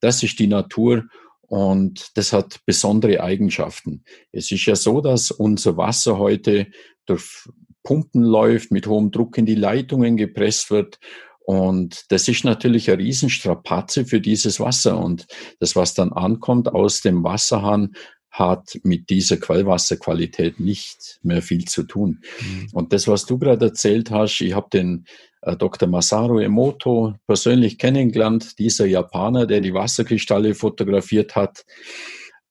Das 0.00 0.24
ist 0.24 0.40
die 0.40 0.48
Natur. 0.48 1.04
Und 1.52 2.16
das 2.16 2.32
hat 2.32 2.60
besondere 2.64 3.22
Eigenschaften. 3.22 4.04
Es 4.32 4.50
ist 4.50 4.64
ja 4.64 4.74
so, 4.74 5.02
dass 5.02 5.30
unser 5.30 5.76
Wasser 5.76 6.16
heute 6.16 6.68
durch 7.04 7.46
Pumpen 7.82 8.22
läuft, 8.22 8.70
mit 8.70 8.86
hohem 8.86 9.10
Druck 9.10 9.36
in 9.36 9.44
die 9.44 9.54
Leitungen 9.54 10.16
gepresst 10.16 10.70
wird 10.70 10.98
und 11.44 12.10
das 12.10 12.26
ist 12.28 12.44
natürlich 12.44 12.88
eine 12.90 13.02
Riesenstrapaze 13.02 14.06
für 14.06 14.20
dieses 14.20 14.60
Wasser. 14.60 14.98
Und 14.98 15.26
das, 15.60 15.76
was 15.76 15.92
dann 15.92 16.12
ankommt 16.12 16.72
aus 16.72 17.00
dem 17.00 17.24
Wasserhahn, 17.24 17.94
hat 18.32 18.78
mit 18.82 19.10
dieser 19.10 19.36
Quellwasserqualität 19.36 20.58
nicht 20.58 21.20
mehr 21.22 21.42
viel 21.42 21.66
zu 21.66 21.82
tun. 21.82 22.22
Mhm. 22.40 22.68
Und 22.72 22.92
das, 22.92 23.06
was 23.06 23.26
du 23.26 23.38
gerade 23.38 23.66
erzählt 23.66 24.10
hast, 24.10 24.40
ich 24.40 24.54
habe 24.54 24.68
den 24.72 25.04
äh, 25.42 25.54
Dr. 25.56 25.88
Masaru 25.88 26.38
Emoto 26.38 27.14
persönlich 27.26 27.78
kennengelernt, 27.78 28.58
dieser 28.58 28.86
Japaner, 28.86 29.46
der 29.46 29.60
die 29.60 29.74
Wasserkristalle 29.74 30.54
fotografiert 30.54 31.36
hat. 31.36 31.64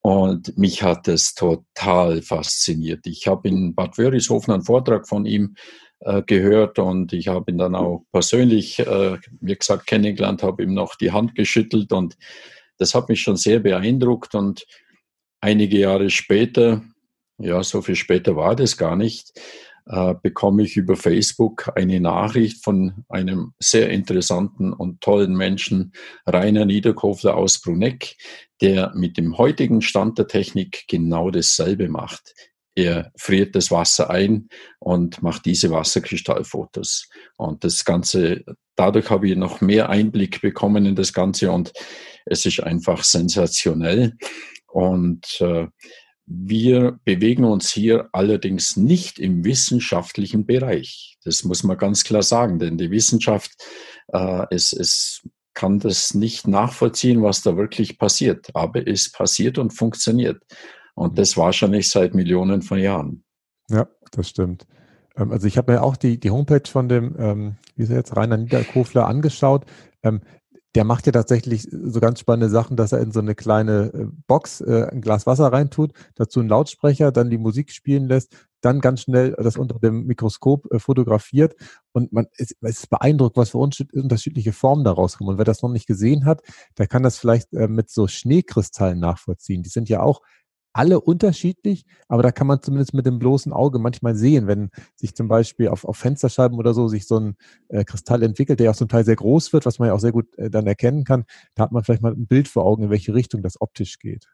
Und 0.01 0.57
mich 0.57 0.83
hat 0.83 1.07
es 1.07 1.33
total 1.33 2.21
fasziniert. 2.21 3.05
Ich 3.07 3.27
habe 3.27 3.47
in 3.47 3.73
Bad 3.73 3.97
Wörishofen 3.97 4.53
einen 4.53 4.63
Vortrag 4.63 5.07
von 5.07 5.25
ihm 5.25 5.55
äh, 5.99 6.21
gehört 6.21 6.79
und 6.79 7.13
ich 7.13 7.27
habe 7.27 7.51
ihn 7.51 7.57
dann 7.57 7.75
auch 7.75 8.03
persönlich, 8.11 8.79
äh, 8.79 9.17
wie 9.39 9.55
gesagt, 9.55 9.87
kennengelernt, 9.87 10.43
habe 10.43 10.63
ihm 10.63 10.73
noch 10.73 10.95
die 10.95 11.11
Hand 11.11 11.35
geschüttelt 11.35 11.91
und 11.91 12.17
das 12.77 12.95
hat 12.95 13.09
mich 13.09 13.21
schon 13.21 13.37
sehr 13.37 13.59
beeindruckt 13.59 14.33
und 14.33 14.65
einige 15.41 15.79
Jahre 15.79 16.09
später, 16.09 16.83
ja, 17.37 17.61
so 17.63 17.81
viel 17.81 17.95
später 17.95 18.35
war 18.35 18.55
das 18.55 18.77
gar 18.77 18.95
nicht, 18.95 19.33
äh, 19.87 20.13
bekomme 20.21 20.63
ich 20.63 20.77
über 20.77 20.95
Facebook 20.95 21.71
eine 21.75 21.99
Nachricht 21.99 22.63
von 22.63 23.03
einem 23.09 23.53
sehr 23.59 23.89
interessanten 23.89 24.71
und 24.71 25.01
tollen 25.01 25.35
Menschen, 25.35 25.93
Rainer 26.25 26.65
Niederkofler 26.65 27.35
aus 27.35 27.59
Bruneck, 27.59 28.15
der 28.61 28.93
mit 28.95 29.17
dem 29.17 29.37
heutigen 29.37 29.81
Stand 29.81 30.19
der 30.19 30.27
Technik 30.27 30.85
genau 30.87 31.31
dasselbe 31.31 31.89
macht. 31.89 32.33
Er 32.75 33.11
friert 33.17 33.55
das 33.55 33.69
Wasser 33.69 34.09
ein 34.09 34.47
und 34.79 35.21
macht 35.21 35.45
diese 35.45 35.71
Wasserkristallfotos. 35.71 37.09
Und 37.35 37.63
das 37.63 37.83
Ganze, 37.83 38.45
dadurch 38.75 39.09
habe 39.09 39.27
ich 39.29 39.35
noch 39.35 39.59
mehr 39.59 39.89
Einblick 39.89 40.41
bekommen 40.41 40.85
in 40.85 40.95
das 40.95 41.11
Ganze 41.11 41.51
und 41.51 41.73
es 42.25 42.45
ist 42.45 42.61
einfach 42.61 43.03
sensationell. 43.03 44.15
Und 44.71 45.39
äh, 45.41 45.67
wir 46.25 46.99
bewegen 47.03 47.43
uns 47.43 47.71
hier 47.71 48.09
allerdings 48.13 48.77
nicht 48.77 49.19
im 49.19 49.43
wissenschaftlichen 49.43 50.45
Bereich. 50.45 51.17
Das 51.23 51.43
muss 51.43 51.63
man 51.63 51.77
ganz 51.77 52.03
klar 52.03 52.23
sagen, 52.23 52.59
denn 52.59 52.77
die 52.77 52.91
Wissenschaft, 52.91 53.51
äh, 54.07 54.45
es, 54.49 54.71
es 54.71 55.27
kann 55.53 55.79
das 55.79 56.13
nicht 56.13 56.47
nachvollziehen, 56.47 57.21
was 57.21 57.41
da 57.41 57.57
wirklich 57.57 57.97
passiert. 57.97 58.49
Aber 58.53 58.87
es 58.87 59.11
passiert 59.11 59.57
und 59.57 59.71
funktioniert. 59.71 60.41
Und 60.95 61.17
das 61.17 61.37
wahrscheinlich 61.37 61.89
seit 61.89 62.13
Millionen 62.13 62.61
von 62.61 62.79
Jahren. 62.79 63.23
Ja, 63.69 63.87
das 64.11 64.29
stimmt. 64.29 64.65
Ähm, 65.17 65.31
also 65.31 65.47
ich 65.47 65.57
habe 65.57 65.73
mir 65.73 65.83
auch 65.83 65.97
die, 65.97 66.19
die 66.19 66.31
Homepage 66.31 66.67
von 66.69 66.87
dem, 66.87 67.15
ähm, 67.19 67.55
wie 67.75 67.83
ist 67.83 67.89
er 67.89 67.97
jetzt, 67.97 68.15
Rainer 68.15 68.37
Niederkofler 68.37 69.07
angeschaut. 69.07 69.65
Ähm, 70.03 70.21
der 70.75 70.85
macht 70.85 71.05
ja 71.05 71.11
tatsächlich 71.11 71.67
so 71.69 71.99
ganz 71.99 72.19
spannende 72.19 72.49
Sachen, 72.49 72.77
dass 72.77 72.91
er 72.91 73.01
in 73.01 73.11
so 73.11 73.19
eine 73.19 73.35
kleine 73.35 73.91
äh, 73.93 74.05
Box 74.27 74.61
äh, 74.61 74.87
ein 74.89 75.01
Glas 75.01 75.25
Wasser 75.25 75.51
reintut, 75.51 75.91
dazu 76.15 76.39
einen 76.39 76.49
Lautsprecher, 76.49 77.11
dann 77.11 77.29
die 77.29 77.37
Musik 77.37 77.71
spielen 77.71 78.07
lässt, 78.07 78.35
dann 78.61 78.79
ganz 78.79 79.01
schnell 79.01 79.35
das 79.37 79.57
unter 79.57 79.79
dem 79.79 80.05
Mikroskop 80.05 80.71
äh, 80.71 80.79
fotografiert 80.79 81.55
und 81.91 82.13
man 82.13 82.27
ist, 82.37 82.55
es 82.61 82.79
ist 82.79 82.89
beeindruckt, 82.89 83.35
was 83.35 83.49
für 83.49 83.57
unterschiedliche 83.57 84.53
Formen 84.53 84.85
daraus 84.85 85.17
kommen. 85.17 85.31
Und 85.31 85.37
wer 85.37 85.45
das 85.45 85.61
noch 85.61 85.71
nicht 85.71 85.87
gesehen 85.87 86.25
hat, 86.25 86.41
der 86.77 86.87
kann 86.87 87.03
das 87.03 87.17
vielleicht 87.17 87.53
äh, 87.53 87.67
mit 87.67 87.89
so 87.89 88.07
Schneekristallen 88.07 88.99
nachvollziehen. 88.99 89.63
Die 89.63 89.69
sind 89.69 89.89
ja 89.89 90.01
auch 90.01 90.21
alle 90.73 91.01
unterschiedlich, 91.01 91.85
aber 92.07 92.23
da 92.23 92.31
kann 92.31 92.47
man 92.47 92.61
zumindest 92.61 92.93
mit 92.93 93.05
dem 93.05 93.19
bloßen 93.19 93.51
Auge 93.51 93.79
manchmal 93.79 94.15
sehen, 94.15 94.47
wenn 94.47 94.69
sich 94.95 95.15
zum 95.15 95.27
Beispiel 95.27 95.67
auf, 95.67 95.85
auf 95.85 95.97
Fensterscheiben 95.97 96.57
oder 96.57 96.73
so 96.73 96.87
sich 96.87 97.07
so 97.07 97.19
ein 97.19 97.35
äh, 97.69 97.83
Kristall 97.83 98.23
entwickelt, 98.23 98.59
der 98.59 98.71
auch 98.71 98.75
zum 98.75 98.87
Teil 98.87 99.03
sehr 99.03 99.15
groß 99.15 99.53
wird, 99.53 99.65
was 99.65 99.79
man 99.79 99.89
ja 99.89 99.93
auch 99.93 99.99
sehr 99.99 100.11
gut 100.11 100.37
äh, 100.37 100.49
dann 100.49 100.67
erkennen 100.67 101.03
kann, 101.03 101.25
da 101.55 101.63
hat 101.63 101.71
man 101.71 101.83
vielleicht 101.83 102.01
mal 102.01 102.13
ein 102.13 102.27
Bild 102.27 102.47
vor 102.47 102.65
Augen, 102.65 102.83
in 102.83 102.89
welche 102.89 103.13
Richtung 103.13 103.41
das 103.41 103.59
optisch 103.59 103.99
geht. 103.99 104.27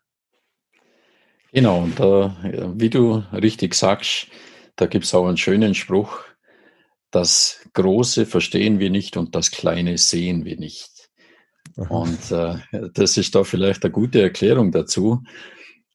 Genau, 1.53 1.83
und 1.83 1.99
äh, 1.99 2.29
wie 2.75 2.89
du 2.89 3.23
richtig 3.33 3.73
sagst, 3.73 4.27
da 4.75 4.85
gibt 4.85 5.05
es 5.05 5.13
auch 5.13 5.27
einen 5.27 5.37
schönen 5.37 5.73
Spruch, 5.73 6.19
das 7.09 7.67
Große 7.73 8.25
verstehen 8.25 8.79
wir 8.79 8.89
nicht 8.89 9.17
und 9.17 9.33
das 9.33 9.49
Kleine 9.49 9.97
sehen 9.97 10.45
wir 10.45 10.57
nicht. 10.57 11.09
Und 11.75 12.31
äh, 12.31 12.57
das 12.93 13.17
ist 13.17 13.35
da 13.35 13.43
vielleicht 13.43 13.83
eine 13.83 13.91
gute 13.91 14.21
Erklärung 14.21 14.71
dazu. 14.71 15.23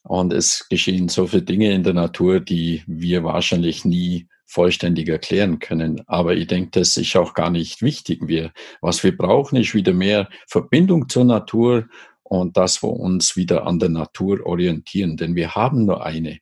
Und 0.02 0.32
es 0.32 0.68
geschehen 0.68 1.08
so 1.08 1.26
viele 1.26 1.42
Dinge 1.42 1.72
in 1.72 1.84
der 1.84 1.94
Natur, 1.94 2.40
die 2.40 2.82
wir 2.86 3.24
wahrscheinlich 3.24 3.84
nie 3.84 4.26
vollständig 4.46 5.08
erklären 5.08 5.58
können. 5.60 6.02
Aber 6.06 6.34
ich 6.34 6.46
denke, 6.46 6.80
das 6.80 6.96
ist 6.96 7.16
auch 7.16 7.34
gar 7.34 7.50
nicht 7.50 7.80
wichtig. 7.80 8.26
Wir, 8.26 8.52
was 8.80 9.02
wir 9.02 9.16
brauchen, 9.16 9.56
ist 9.56 9.74
wieder 9.74 9.94
mehr 9.94 10.28
Verbindung 10.46 11.08
zur 11.08 11.24
Natur 11.24 11.88
und 12.22 12.56
dass 12.56 12.82
wir 12.82 12.90
uns 12.90 13.36
wieder 13.36 13.66
an 13.66 13.78
der 13.78 13.88
Natur 13.88 14.44
orientieren, 14.44 15.16
denn 15.16 15.34
wir 15.34 15.54
haben 15.54 15.84
nur 15.84 16.04
eine. 16.04 16.38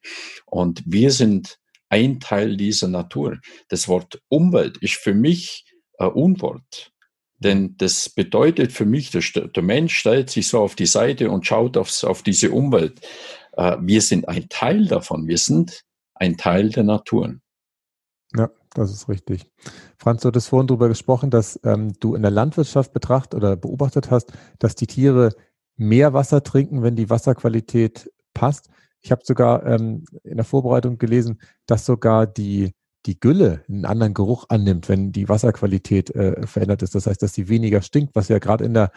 Und 0.47 0.83
wir 0.87 1.11
sind 1.11 1.59
ein 1.89 2.21
Teil 2.21 2.57
dieser 2.57 2.89
Natur. 2.89 3.39
Das 3.69 3.89
Wort 3.89 4.23
Umwelt 4.29 4.79
ist 4.79 4.95
für 4.95 5.15
mich 5.15 5.65
ein 5.99 6.11
Unwort. 6.13 6.93
Denn 7.39 7.77
das 7.79 8.09
bedeutet 8.09 8.71
für 8.71 8.85
mich, 8.85 9.11
der 9.11 9.63
Mensch 9.63 9.97
stellt 9.97 10.31
sich 10.31 10.47
so 10.47 10.61
auf 10.61 10.75
die 10.75 10.87
Seite 10.87 11.31
und 11.31 11.47
schaut 11.47 11.77
aufs, 11.77 12.05
auf 12.05 12.23
diese 12.23 12.51
Umwelt. 12.51 13.01
Äh, 13.61 13.77
wir 13.81 14.01
sind 14.01 14.27
ein 14.27 14.49
Teil 14.49 14.87
davon. 14.87 15.29
Wir 15.29 15.39
sind 15.39 15.83
ein 16.15 16.37
Teil 16.37 16.71
der 16.71 16.85
Natur. 16.85 17.37
Ja, 18.35 18.51
das 18.75 18.91
ist 18.91 19.09
richtig. 19.09 19.47
Franz, 19.99 20.23
du 20.23 20.29
hattest 20.29 20.49
vorhin 20.49 20.67
darüber 20.67 20.89
gesprochen, 20.89 21.31
dass 21.31 21.61
ähm, 21.65 21.93
du 22.01 22.15
in 22.15 22.23
der 22.23 22.31
Landwirtschaft 22.31 22.93
betrachtet 22.93 23.35
oder 23.35 23.57
beobachtet 23.57 24.11
hast, 24.11 24.33
dass 24.59 24.75
die 24.77 24.87
Tiere 24.87 25.35
mehr 25.77 26.13
Wasser 26.15 26.43
trinken, 26.43 26.83
wenn 26.83 26.97
die 26.97 27.11
Wasserqualität 27.11 28.11
passt. 28.33 28.71
Ich 29.03 29.11
habe 29.11 29.23
sogar 29.25 29.67
ähm, 29.67 30.05
in 30.25 30.37
der 30.37 30.45
Vorbereitung 30.45 30.99
gelesen, 30.99 31.41
dass 31.67 31.85
sogar 31.85 32.27
die, 32.27 32.73
die 33.07 33.19
Gülle 33.19 33.65
einen 33.69 33.85
anderen 33.85 34.15
Geruch 34.15 34.47
annimmt, 34.49 34.89
wenn 34.89 35.11
die 35.11 35.29
Wasserqualität 35.29 36.15
äh, 36.15 36.47
verändert 36.47 36.83
ist. 36.83 36.95
Das 36.95 37.07
heißt, 37.07 37.23
dass 37.23 37.35
sie 37.35 37.49
weniger 37.49 37.83
stinkt, 37.83 38.15
was 38.15 38.29
ja 38.29 38.39
gerade 38.39 38.65
in 38.65 38.75
der 38.75 38.93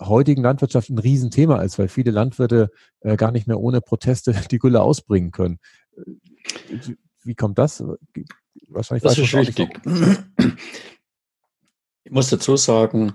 heutigen 0.00 0.42
Landwirtschaft 0.42 0.90
ein 0.90 0.98
Riesenthema 0.98 1.62
ist, 1.62 1.78
weil 1.78 1.88
viele 1.88 2.10
Landwirte 2.10 2.70
äh, 3.00 3.16
gar 3.16 3.32
nicht 3.32 3.46
mehr 3.46 3.58
ohne 3.58 3.80
Proteste 3.80 4.32
die 4.50 4.58
Gülle 4.58 4.82
ausbringen 4.82 5.30
können. 5.30 5.58
Äh, 5.96 6.78
wie 7.24 7.34
kommt 7.34 7.58
das? 7.58 7.82
Wahrscheinlich 8.68 9.02
das 9.02 9.18
ist 9.18 9.34
richtig. 9.34 9.68
Ich 12.04 12.12
muss 12.12 12.30
dazu 12.30 12.56
sagen, 12.56 13.14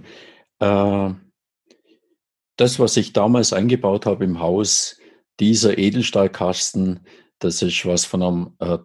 äh, 0.60 1.10
das, 2.58 2.80
was 2.80 2.98
ich 2.98 3.14
damals 3.14 3.54
eingebaut 3.54 4.06
habe 4.06 4.24
im 4.24 4.40
Haus, 4.40 5.00
dieser 5.40 5.78
Edelstahlkasten, 5.78 7.00
das 7.44 7.62
ist 7.62 7.86
was 7.86 8.06
von 8.06 8.24
einem 8.24 8.56
äh, 8.60 8.78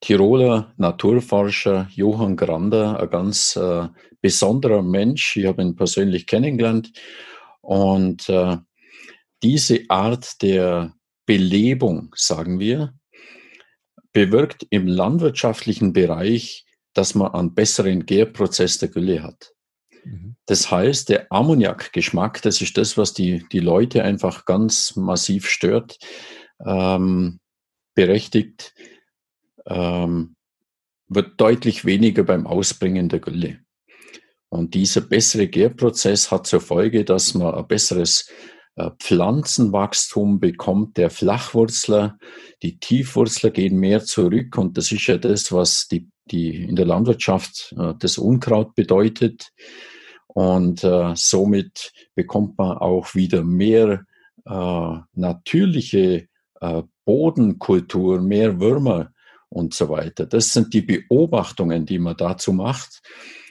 Tiroler 0.00 0.72
Naturforscher 0.76 1.88
Johann 1.92 2.36
Grander, 2.36 3.00
ein 3.00 3.10
ganz 3.10 3.56
äh, 3.56 3.88
besonderer 4.20 4.82
Mensch. 4.82 5.36
Ich 5.36 5.46
habe 5.46 5.62
ihn 5.62 5.76
persönlich 5.76 6.26
kennengelernt. 6.26 6.92
Und 7.60 8.28
äh, 8.28 8.56
diese 9.42 9.84
Art 9.88 10.42
der 10.42 10.94
Belebung, 11.26 12.12
sagen 12.16 12.58
wir, 12.58 12.94
bewirkt 14.12 14.66
im 14.70 14.86
landwirtschaftlichen 14.86 15.92
Bereich, 15.92 16.66
dass 16.94 17.14
man 17.14 17.32
einen 17.32 17.54
besseren 17.54 18.06
Gärprozess 18.06 18.78
der 18.78 18.88
Gülle 18.88 19.22
hat. 19.22 19.52
Mhm. 20.04 20.36
Das 20.46 20.70
heißt, 20.70 21.08
der 21.08 21.26
Ammoniakgeschmack, 21.30 22.42
das 22.42 22.60
ist 22.60 22.76
das, 22.76 22.96
was 22.96 23.14
die, 23.14 23.44
die 23.52 23.60
Leute 23.60 24.02
einfach 24.02 24.44
ganz 24.44 24.96
massiv 24.96 25.48
stört. 25.48 25.98
Ähm, 26.64 27.40
berechtigt, 27.94 28.74
ähm, 29.66 30.36
wird 31.08 31.40
deutlich 31.40 31.84
weniger 31.84 32.24
beim 32.24 32.46
Ausbringen 32.46 33.08
der 33.08 33.20
Gülle. 33.20 33.60
Und 34.48 34.74
dieser 34.74 35.00
bessere 35.00 35.48
Gärprozess 35.48 36.30
hat 36.30 36.46
zur 36.46 36.60
Folge, 36.60 37.04
dass 37.04 37.34
man 37.34 37.54
ein 37.54 37.66
besseres 37.66 38.30
äh, 38.76 38.90
Pflanzenwachstum 38.98 40.40
bekommt 40.40 40.96
der 40.96 41.10
Flachwurzler. 41.10 42.18
Die 42.62 42.78
Tiefwurzler 42.78 43.50
gehen 43.50 43.78
mehr 43.78 44.04
zurück 44.04 44.56
und 44.56 44.76
das 44.76 44.92
ist 44.92 45.06
ja 45.06 45.18
das, 45.18 45.52
was 45.52 45.88
die, 45.88 46.08
die 46.26 46.64
in 46.64 46.76
der 46.76 46.86
Landwirtschaft 46.86 47.74
äh, 47.78 47.94
das 47.98 48.18
Unkraut 48.18 48.74
bedeutet. 48.74 49.50
Und 50.26 50.82
äh, 50.82 51.12
somit 51.14 51.92
bekommt 52.14 52.58
man 52.58 52.78
auch 52.78 53.14
wieder 53.14 53.44
mehr 53.44 54.04
äh, 54.44 54.96
natürliche 55.14 56.28
äh, 56.60 56.82
Bodenkultur, 57.04 58.20
mehr 58.20 58.60
Würmer 58.60 59.12
und 59.48 59.74
so 59.74 59.88
weiter. 59.88 60.26
Das 60.26 60.52
sind 60.52 60.74
die 60.74 60.82
Beobachtungen, 60.82 61.86
die 61.86 61.98
man 61.98 62.16
dazu 62.16 62.52
macht. 62.52 63.02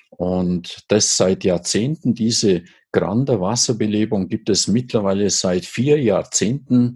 Und 0.10 0.84
das 0.90 1.18
seit 1.18 1.44
Jahrzehnten, 1.44 2.14
diese 2.14 2.64
Grande 2.92 3.42
Wasserbelebung 3.42 4.28
gibt 4.28 4.50
es 4.50 4.68
mittlerweile 4.68 5.32
seit 5.32 5.66
vier 5.66 6.00
Jahrzehnten 6.00 6.96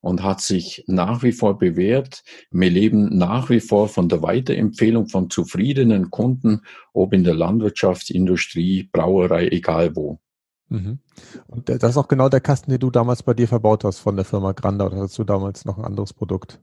und 0.00 0.24
hat 0.24 0.40
sich 0.40 0.82
nach 0.88 1.22
wie 1.22 1.30
vor 1.30 1.58
bewährt. 1.58 2.24
Wir 2.50 2.70
leben 2.70 3.16
nach 3.16 3.48
wie 3.48 3.60
vor 3.60 3.88
von 3.88 4.08
der 4.08 4.22
Weiterempfehlung 4.22 5.08
von 5.08 5.30
zufriedenen 5.30 6.10
Kunden, 6.10 6.62
ob 6.92 7.12
in 7.12 7.22
der 7.22 7.34
Landwirtschaft, 7.34 8.10
Industrie, 8.10 8.88
Brauerei, 8.92 9.48
egal 9.48 9.94
wo. 9.94 10.18
Mhm. 10.68 10.98
Und 11.46 11.68
das 11.68 11.82
ist 11.82 11.96
auch 11.96 12.08
genau 12.08 12.28
der 12.28 12.40
Kasten, 12.40 12.70
den 12.70 12.80
du 12.80 12.90
damals 12.90 13.22
bei 13.22 13.34
dir 13.34 13.48
verbaut 13.48 13.84
hast 13.84 13.98
von 13.98 14.16
der 14.16 14.24
Firma 14.24 14.52
Granda 14.52 14.86
oder 14.86 14.98
hast 14.98 15.18
du 15.18 15.24
damals 15.24 15.64
noch 15.64 15.78
ein 15.78 15.84
anderes 15.84 16.12
Produkt? 16.12 16.60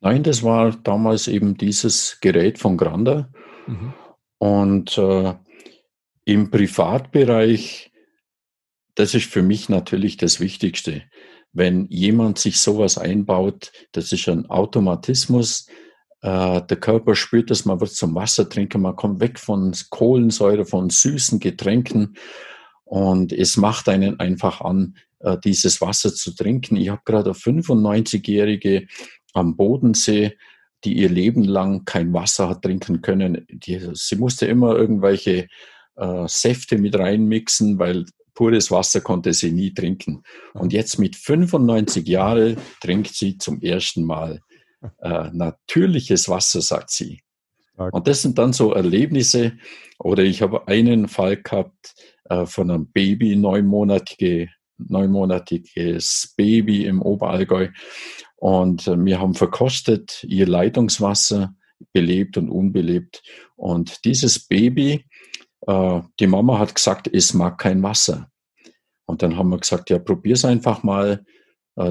Nein, 0.00 0.22
das 0.22 0.42
war 0.42 0.72
damals 0.72 1.26
eben 1.26 1.56
dieses 1.56 2.18
Gerät 2.20 2.58
von 2.58 2.76
Granda. 2.76 3.28
Mhm. 3.66 3.94
Und 4.38 4.98
äh, 4.98 5.34
im 6.24 6.50
Privatbereich, 6.50 7.90
das 8.94 9.14
ist 9.14 9.26
für 9.30 9.42
mich 9.42 9.68
natürlich 9.68 10.16
das 10.16 10.38
Wichtigste. 10.38 11.02
Wenn 11.52 11.86
jemand 11.86 12.38
sich 12.38 12.60
sowas 12.60 12.98
einbaut, 12.98 13.72
das 13.92 14.12
ist 14.12 14.28
ein 14.28 14.46
Automatismus. 14.46 15.66
Äh, 16.20 16.62
der 16.62 16.76
Körper 16.76 17.16
spürt 17.16 17.50
das, 17.50 17.64
man 17.64 17.80
wird 17.80 17.92
zum 17.92 18.14
Wassertrinker, 18.14 18.78
man 18.78 18.94
kommt 18.94 19.20
weg 19.20 19.40
von 19.40 19.74
Kohlensäure, 19.90 20.64
von 20.64 20.90
süßen 20.90 21.40
Getränken 21.40 22.14
und 22.88 23.34
es 23.34 23.58
macht 23.58 23.90
einen 23.90 24.18
einfach 24.18 24.62
an, 24.62 24.96
äh, 25.18 25.36
dieses 25.44 25.82
Wasser 25.82 26.14
zu 26.14 26.34
trinken. 26.34 26.76
Ich 26.76 26.88
habe 26.88 27.02
gerade 27.04 27.30
eine 27.30 27.38
95-Jährige 27.38 28.86
am 29.34 29.56
Bodensee, 29.56 30.38
die 30.84 30.94
ihr 30.94 31.10
Leben 31.10 31.44
lang 31.44 31.84
kein 31.84 32.14
Wasser 32.14 32.48
hat 32.48 32.62
trinken 32.62 33.02
können. 33.02 33.44
Die, 33.50 33.78
sie 33.92 34.16
musste 34.16 34.46
immer 34.46 34.74
irgendwelche 34.74 35.48
äh, 35.96 36.24
Säfte 36.28 36.78
mit 36.78 36.98
reinmixen, 36.98 37.78
weil 37.78 38.06
pures 38.32 38.70
Wasser 38.70 39.02
konnte 39.02 39.34
sie 39.34 39.52
nie 39.52 39.74
trinken. 39.74 40.22
Und 40.54 40.72
jetzt 40.72 40.98
mit 40.98 41.14
95 41.14 42.08
Jahren 42.08 42.56
trinkt 42.80 43.14
sie 43.14 43.36
zum 43.36 43.60
ersten 43.60 44.04
Mal 44.04 44.40
äh, 45.02 45.28
natürliches 45.30 46.30
Wasser, 46.30 46.62
sagt 46.62 46.90
sie. 46.90 47.20
Und 47.76 48.08
das 48.08 48.22
sind 48.22 48.38
dann 48.38 48.52
so 48.52 48.72
Erlebnisse. 48.72 49.52
Oder 49.98 50.22
ich 50.24 50.42
habe 50.42 50.66
einen 50.66 51.06
Fall 51.06 51.36
gehabt 51.36 51.94
äh, 52.28 52.46
von 52.46 52.70
einem 52.70 52.86
Baby, 52.90 53.36
neunmonatige, 53.36 54.48
neunmonatiges 54.76 56.34
Baby 56.36 56.84
im 56.84 57.00
Oberallgäu. 57.00 57.68
Und 58.36 58.86
äh, 58.86 59.02
wir 59.04 59.20
haben 59.20 59.34
verkostet 59.34 60.24
ihr 60.24 60.46
Leitungswasser, 60.46 61.54
belebt 61.92 62.36
und 62.36 62.50
unbelebt. 62.50 63.22
Und 63.56 64.04
dieses 64.04 64.46
Baby, 64.46 65.06
äh, 65.66 66.00
die 66.20 66.26
Mama 66.26 66.58
hat 66.58 66.74
gesagt, 66.74 67.08
es 67.12 67.32
mag 67.34 67.58
kein 67.58 67.82
Wasser. 67.82 68.30
Und 69.06 69.22
dann 69.22 69.36
haben 69.36 69.48
wir 69.48 69.58
gesagt, 69.58 69.88
ja, 69.90 69.98
probier's 69.98 70.44
einfach 70.44 70.82
mal 70.82 71.24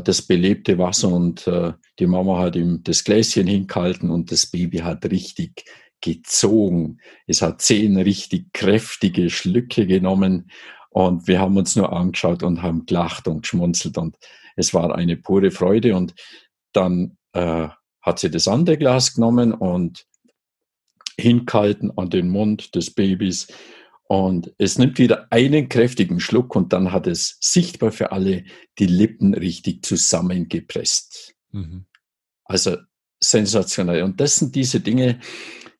das 0.04 0.22
belebte 0.22 0.78
Wasser. 0.78 1.08
Und 1.08 1.50
die 1.98 2.06
Mama 2.06 2.38
hat 2.38 2.56
ihm 2.56 2.84
das 2.84 3.04
Gläschen 3.04 3.48
hingehalten 3.48 4.12
und 4.12 4.32
das 4.32 4.46
Baby 4.46 4.80
hat 4.80 5.04
richtig 5.06 5.64
gezogen. 6.02 7.00
Es 7.26 7.42
hat 7.42 7.62
zehn 7.62 7.98
richtig 7.98 8.54
kräftige 8.54 9.30
Schlücke 9.30 9.88
genommen 9.88 10.52
und 10.90 11.28
wir 11.28 11.40
haben 11.40 11.58
uns 11.58 11.76
nur 11.76 11.92
angeschaut 11.92 12.44
und 12.44 12.62
haben 12.62 12.86
gelacht 12.86 13.28
und 13.28 13.42
geschmunzelt 13.42 13.98
und 13.98 14.18
es 14.56 14.74
war 14.74 14.96
eine 14.96 15.18
pure 15.18 15.52
Freude 15.52 15.96
und 15.96 16.16
dann 16.74 17.18
äh, 17.34 17.68
hat 18.02 18.20
sie 18.20 18.32
das 18.32 18.48
andere 18.48 18.78
Glas 18.78 19.14
genommen 19.14 19.54
und 19.54 20.06
hingehalten 21.20 21.92
an 21.98 22.10
den 22.10 22.30
Mund 22.30 22.76
des 22.76 22.94
Babys 22.94 23.48
und 24.08 24.54
es 24.58 24.78
nimmt 24.78 25.00
wieder 25.00 25.28
einen 25.32 25.68
kräftigen 25.68 26.20
Schluck 26.20 26.56
und 26.56 26.72
dann 26.72 26.92
hat 26.92 27.08
es 27.08 27.38
sichtbar 27.42 27.92
für 27.92 28.12
alle 28.12 28.46
die 28.80 28.86
Lippen 28.86 29.34
richtig 29.34 29.86
zusammengepresst. 29.86 31.36
Mhm. 31.52 31.86
Also 32.46 32.78
sensationell. 33.20 34.04
Und 34.04 34.22
das 34.22 34.38
sind 34.38 34.56
diese 34.56 34.80
Dinge, 34.80 35.20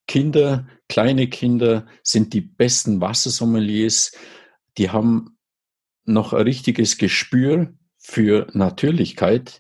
Kinder, 0.08 0.68
kleine 0.90 1.28
Kinder 1.28 1.86
sind 2.02 2.34
die 2.34 2.42
besten 2.42 3.02
Wassersommeliers. 3.02 4.14
Die 4.78 4.90
haben 4.90 5.38
noch 6.06 6.34
ein 6.34 6.44
richtiges 6.44 6.98
Gespür 6.98 7.74
für 7.98 8.48
Natürlichkeit 8.54 9.60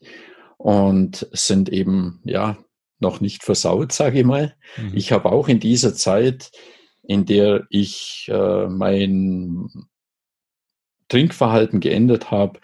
und 0.57 1.27
sind 1.33 1.69
eben, 1.69 2.21
ja, 2.23 2.57
noch 2.99 3.21
nicht 3.21 3.43
versaut, 3.43 3.91
sage 3.91 4.19
ich 4.19 4.25
mal. 4.25 4.55
Mhm. 4.77 4.93
Ich 4.95 5.11
habe 5.11 5.31
auch 5.31 5.49
in 5.49 5.59
dieser 5.59 5.93
Zeit, 5.93 6.51
in 7.03 7.25
der 7.25 7.67
ich 7.69 8.27
äh, 8.29 8.67
mein 8.67 9.69
Trinkverhalten 11.07 11.79
geändert 11.79 12.31
habe, 12.31 12.59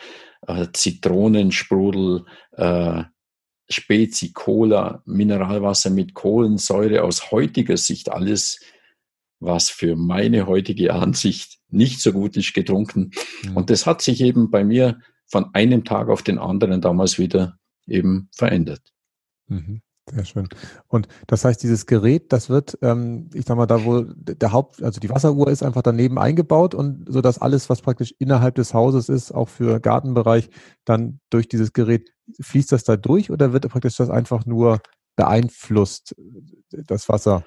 äh, 0.47 0.67
Zitronensprudel, 0.73 2.25
äh, 2.53 3.03
Spezi, 3.69 4.33
Cola, 4.33 5.01
Mineralwasser 5.05 5.89
mit 5.89 6.13
Kohlensäure 6.13 7.03
aus 7.03 7.31
heutiger 7.31 7.77
Sicht 7.77 8.11
alles, 8.11 8.59
was 9.39 9.69
für 9.69 9.95
meine 9.95 10.47
heutige 10.47 10.93
Ansicht 10.93 11.59
nicht 11.69 12.01
so 12.01 12.11
gut 12.13 12.37
ist, 12.37 12.53
getrunken. 12.53 13.11
Mhm. 13.43 13.57
Und 13.57 13.69
das 13.69 13.85
hat 13.85 14.01
sich 14.01 14.21
eben 14.21 14.51
bei 14.51 14.63
mir 14.63 14.99
von 15.25 15.53
einem 15.53 15.83
Tag 15.83 16.09
auf 16.09 16.21
den 16.21 16.37
anderen 16.37 16.81
damals 16.81 17.17
wieder 17.17 17.57
eben 17.87 18.29
verändert. 18.35 18.93
Mhm. 19.47 19.81
Sehr 20.11 20.25
schön. 20.25 20.49
Und 20.89 21.07
das 21.27 21.45
heißt, 21.45 21.63
dieses 21.63 21.85
Gerät, 21.85 22.33
das 22.33 22.49
wird, 22.49 22.77
ähm, 22.81 23.29
ich 23.33 23.45
sag 23.45 23.55
mal, 23.55 23.65
da 23.67 23.85
wo 23.85 24.01
der 24.01 24.51
Haupt, 24.51 24.83
also 24.83 24.99
die 24.99 25.09
Wasseruhr 25.09 25.47
ist 25.49 25.63
einfach 25.63 25.81
daneben 25.81 26.19
eingebaut 26.19 26.75
und 26.75 27.05
so 27.07 27.21
dass 27.21 27.39
alles, 27.39 27.69
was 27.69 27.81
praktisch 27.81 28.13
innerhalb 28.19 28.55
des 28.55 28.73
Hauses 28.73 29.07
ist, 29.07 29.31
auch 29.33 29.47
für 29.47 29.79
Gartenbereich, 29.79 30.49
dann 30.83 31.19
durch 31.29 31.47
dieses 31.47 31.71
Gerät 31.71 32.09
fließt 32.41 32.71
das 32.73 32.83
da 32.83 32.97
durch 32.97 33.31
oder 33.31 33.53
wird 33.53 33.67
praktisch 33.69 33.95
das 33.95 34.09
einfach 34.09 34.45
nur 34.45 34.81
beeinflusst, 35.15 36.15
das 36.71 37.07
Wasser? 37.07 37.45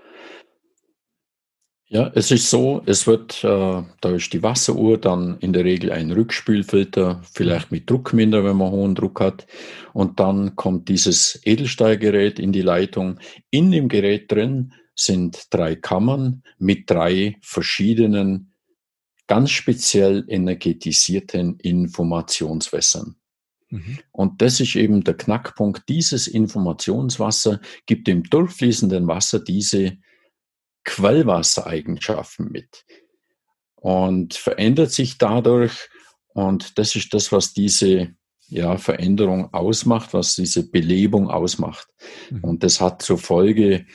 Ja, 1.89 2.11
es 2.17 2.33
ist 2.33 2.51
so, 2.51 2.83
es 2.87 3.07
wird 3.07 3.45
äh, 3.45 3.83
durch 4.01 4.29
die 4.29 4.43
Wasseruhr 4.43 4.99
dann 4.99 5.39
in 5.39 5.53
der 5.53 5.65
Regel 5.65 5.93
ein 5.93 6.11
Rückspülfilter, 6.11 7.23
vielleicht 7.33 7.71
mit 7.71 7.89
Druckminder, 7.89 8.45
wenn 8.45 8.57
man 8.57 8.73
hohen 8.73 8.97
Druck 8.97 9.21
hat. 9.21 9.47
Und 9.93 10.19
dann 10.19 10.57
kommt 10.57 10.89
dieses 10.89 11.41
Edelstahlgerät 11.45 12.41
in 12.41 12.51
die 12.51 12.63
Leitung. 12.63 13.21
In 13.51 13.71
dem 13.71 13.89
Gerät 13.89 14.33
drin 14.33 14.73
sind 14.97 15.47
drei 15.51 15.77
Kammern 15.77 16.43
mit 16.59 16.91
drei 16.91 17.37
verschiedenen, 17.41 18.53
ganz 19.29 19.53
speziell 19.53 20.25
energetisierten 20.27 21.61
Informationswässern. 21.61 23.15
Mhm. 23.71 23.99
Und 24.11 24.43
das 24.43 24.59
ist 24.59 24.75
eben 24.75 25.05
der 25.05 25.15
Knackpunkt. 25.15 25.89
Dieses 25.89 26.27
Informationswasser 26.27 27.61
gibt 27.87 28.09
dem 28.09 28.25
durchfließenden 28.25 29.07
Wasser 29.07 29.39
diese 29.39 29.99
Quellwassereigenschaften 30.87 32.51
mit 32.51 32.87
und 33.75 34.35
verändert 34.35 34.93
sich 34.93 35.19
dadurch. 35.19 35.91
Und 36.33 36.79
das 36.79 36.97
ist 36.97 37.13
das, 37.13 37.33
was 37.33 37.53
diese 37.53 38.15
ja, 38.49 38.79
Veränderung 38.79 39.53
ausmacht, 39.53 40.15
was 40.15 40.37
diese 40.37 40.71
Belebung 40.71 41.29
ausmacht. 41.29 41.89
Mhm. 42.31 42.45
Und 42.45 42.63
das 42.63 42.81
hat 42.81 43.03
zur 43.03 43.19
Folge, 43.19 43.87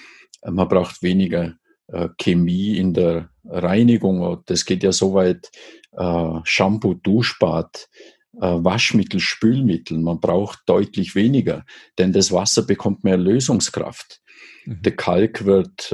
man 0.44 0.68
braucht 0.68 1.02
weniger 1.02 1.56
äh, 1.88 2.10
Chemie 2.18 2.78
in 2.78 2.94
der 2.94 3.30
Reinigung. 3.46 4.44
Das 4.46 4.66
geht 4.66 4.84
ja 4.84 4.92
so 4.92 5.14
weit, 5.14 5.50
äh, 5.94 6.40
Shampoo, 6.44 6.96
Duschbad, 6.96 7.88
äh, 8.36 8.40
Waschmittel, 8.42 9.20
Spülmittel. 9.20 9.98
Man 10.00 10.20
braucht 10.20 10.60
deutlich 10.66 11.16
weniger, 11.16 11.64
denn 11.98 12.12
das 12.12 12.32
Wasser 12.32 12.64
bekommt 12.64 13.04
mehr 13.04 13.18
Lösungskraft. 13.18 14.22
Mhm. 14.66 14.82
Der 14.82 14.96
Kalk 14.96 15.46
wird 15.46 15.94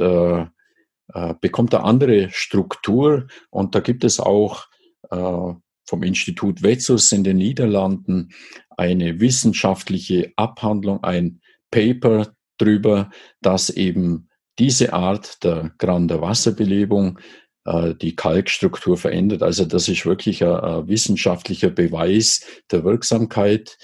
äh, 1.14 1.34
bekommt 1.40 1.74
eine 1.74 1.84
andere 1.84 2.30
Struktur 2.30 3.26
und 3.50 3.74
da 3.74 3.80
gibt 3.80 4.04
es 4.04 4.20
auch 4.20 4.66
äh, 5.10 5.54
vom 5.86 6.02
Institut 6.02 6.62
Vetsus 6.62 7.12
in 7.12 7.24
den 7.24 7.38
Niederlanden 7.38 8.30
eine 8.76 9.20
wissenschaftliche 9.20 10.32
Abhandlung, 10.36 11.02
ein 11.02 11.40
Paper 11.70 12.32
drüber, 12.58 13.10
dass 13.40 13.70
eben 13.70 14.28
diese 14.58 14.92
Art 14.92 15.42
der 15.44 15.72
Grande 15.78 16.20
Wasserbelebung 16.20 17.18
äh, 17.64 17.94
die 17.94 18.16
Kalkstruktur 18.16 18.96
verändert. 18.96 19.42
Also 19.42 19.64
das 19.64 19.88
ist 19.88 20.04
wirklich 20.04 20.44
ein, 20.44 20.50
ein 20.50 20.88
wissenschaftlicher 20.88 21.70
Beweis 21.70 22.44
der 22.70 22.84
Wirksamkeit. 22.84 23.78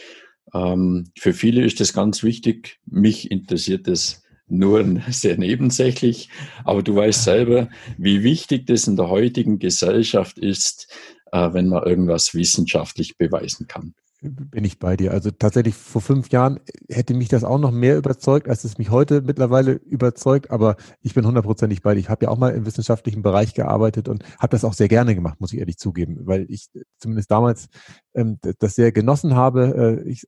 Ähm, 0.52 1.10
für 1.18 1.32
viele 1.32 1.64
ist 1.64 1.80
das 1.80 1.92
ganz 1.92 2.22
wichtig. 2.22 2.80
Mich 2.87 3.30
interessiert 3.30 3.88
es 3.88 4.23
nur 4.46 4.85
sehr 5.09 5.37
nebensächlich. 5.38 6.28
Aber 6.64 6.83
du 6.83 6.96
weißt 6.96 7.24
selber, 7.24 7.68
wie 7.98 8.22
wichtig 8.22 8.66
das 8.66 8.87
in 8.87 8.96
der 8.96 9.09
heutigen 9.09 9.59
Gesellschaft 9.59 10.38
ist, 10.38 10.88
äh, 11.33 11.52
wenn 11.52 11.68
man 11.68 11.83
irgendwas 11.85 12.35
wissenschaftlich 12.35 13.16
beweisen 13.18 13.66
kann. 13.66 13.94
bin 14.20 14.64
ich 14.64 14.78
bei 14.78 14.96
dir. 14.96 15.12
Also 15.12 15.30
tatsächlich 15.30 15.74
vor 15.74 16.00
fünf 16.00 16.30
Jahren 16.30 16.61
hätte 16.88 17.12
mich 17.12 17.28
das 17.28 17.44
auch 17.44 17.59
noch 17.59 17.72
mehr 17.72 17.98
überzeugt, 17.98 18.48
als 18.48 18.64
es 18.64 18.78
mich 18.78 18.90
heute 18.90 19.20
mittlerweile 19.20 19.72
überzeugt. 19.72 20.50
Aber 20.50 20.76
ich 21.02 21.12
bin 21.12 21.26
hundertprozentig 21.26 21.83
bei 21.83 21.94
dir. 21.94 22.00
Ich 22.00 22.09
habe 22.09 22.24
ja 22.24 22.30
auch 22.30 22.38
mal 22.38 22.54
im 22.54 22.64
wissenschaftlichen 22.64 23.22
Bereich 23.22 23.52
gearbeitet 23.52 24.09
und 24.09 24.24
habe 24.38 24.52
das 24.52 24.64
auch 24.64 24.72
sehr 24.72 24.88
gerne 24.88 25.14
gemacht, 25.14 25.40
muss 25.40 25.52
ich 25.52 25.59
ehrlich 25.59 25.76
zugeben, 25.76 26.20
weil 26.20 26.46
ich 26.48 26.68
zumindest 26.98 27.30
damals 27.30 27.68
ähm, 28.14 28.38
das 28.61 28.74
sehr 28.76 28.92
genossen 28.92 29.35
habe, 29.35 30.02
äh, 30.04 30.09
ich, 30.09 30.26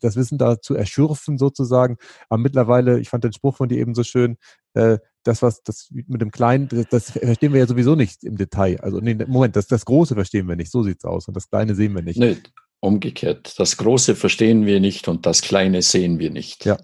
das 0.00 0.16
Wissen 0.16 0.38
da 0.38 0.60
zu 0.60 0.74
erschürfen 0.74 1.38
sozusagen. 1.38 1.96
Aber 2.28 2.40
mittlerweile, 2.40 3.00
ich 3.00 3.08
fand 3.08 3.24
den 3.24 3.32
Spruch 3.32 3.56
von 3.56 3.68
dir 3.68 3.78
eben 3.78 3.94
so 3.94 4.02
schön, 4.02 4.36
äh, 4.74 4.98
das, 5.24 5.42
was 5.42 5.62
das 5.62 5.88
mit 5.90 6.20
dem 6.20 6.30
Kleinen, 6.30 6.68
das, 6.68 6.86
das, 6.88 7.10
verstehen 7.10 7.52
wir 7.52 7.60
ja 7.60 7.66
sowieso 7.66 7.94
nicht 7.94 8.24
im 8.24 8.36
Detail. 8.36 8.80
Also 8.80 9.00
nee, 9.00 9.14
Moment, 9.14 9.56
das, 9.56 9.66
das 9.66 9.84
Große 9.84 10.14
verstehen 10.14 10.48
wir 10.48 10.56
nicht, 10.56 10.70
so 10.70 10.82
sieht's 10.82 11.04
aus. 11.04 11.28
Und 11.28 11.36
das 11.36 11.48
Kleine 11.48 11.74
sehen 11.74 11.94
wir 11.94 12.02
nicht. 12.02 12.18
Nee, 12.18 12.38
umgekehrt. 12.80 13.58
Das 13.58 13.76
Große 13.76 14.14
verstehen 14.14 14.66
wir 14.66 14.80
nicht 14.80 15.08
und 15.08 15.26
das 15.26 15.42
Kleine 15.42 15.82
sehen 15.82 16.18
wir 16.18 16.30
nicht. 16.30 16.64
Ja, 16.64 16.78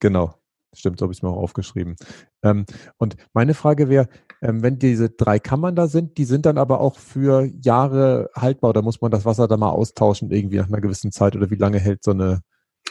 genau. 0.00 0.34
Stimmt, 0.74 0.98
so 0.98 1.04
habe 1.04 1.12
ich 1.12 1.18
es 1.18 1.22
mir 1.22 1.30
auch 1.30 1.38
aufgeschrieben. 1.38 1.96
Ähm, 2.42 2.66
und 2.98 3.16
meine 3.32 3.54
Frage 3.54 3.88
wäre, 3.88 4.08
ähm, 4.42 4.62
wenn 4.62 4.78
diese 4.78 5.08
drei 5.08 5.38
Kammern 5.38 5.74
da 5.74 5.86
sind, 5.88 6.18
die 6.18 6.26
sind 6.26 6.44
dann 6.44 6.58
aber 6.58 6.80
auch 6.80 6.98
für 6.98 7.48
Jahre 7.62 8.30
haltbar 8.34 8.70
oder 8.70 8.82
muss 8.82 9.00
man 9.00 9.10
das 9.10 9.24
Wasser 9.24 9.48
da 9.48 9.56
mal 9.56 9.70
austauschen, 9.70 10.30
irgendwie 10.30 10.58
nach 10.58 10.68
einer 10.68 10.82
gewissen 10.82 11.12
Zeit 11.12 11.34
oder 11.34 11.50
wie 11.50 11.56
lange 11.56 11.78
hält 11.78 12.04
so 12.04 12.10
eine, 12.10 12.42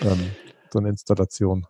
ähm, 0.01 0.31
so 0.71 0.79
eine 0.79 0.89
Installation? 0.89 1.65